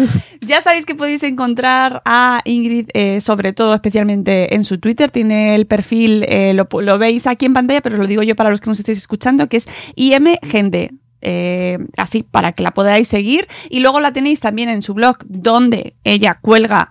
[0.45, 5.09] Ya sabéis que podéis encontrar a Ingrid, eh, sobre todo especialmente en su Twitter.
[5.09, 8.51] Tiene el perfil, eh, lo, veis aquí en pantalla, pero os lo digo yo para
[8.51, 10.91] los que nos estéis escuchando, que es imgende.
[11.25, 15.19] Eh, así para que la podáis seguir y luego la tenéis también en su blog
[15.29, 16.91] donde ella cuelga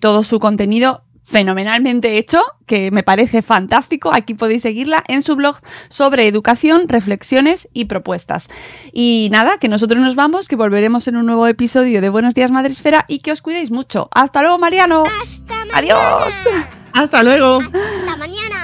[0.00, 4.12] todo su contenido fenomenalmente hecho, que me parece fantástico.
[4.12, 5.56] Aquí podéis seguirla en su blog
[5.88, 8.48] sobre educación, reflexiones y propuestas.
[8.92, 12.50] Y nada, que nosotros nos vamos, que volveremos en un nuevo episodio de Buenos Días
[12.50, 14.08] Madresfera y que os cuidéis mucho.
[14.12, 15.04] Hasta luego, Mariano.
[15.22, 15.78] Hasta mañana.
[15.78, 16.34] Adiós.
[16.92, 17.60] Hasta luego.
[17.60, 18.63] Hasta mañana.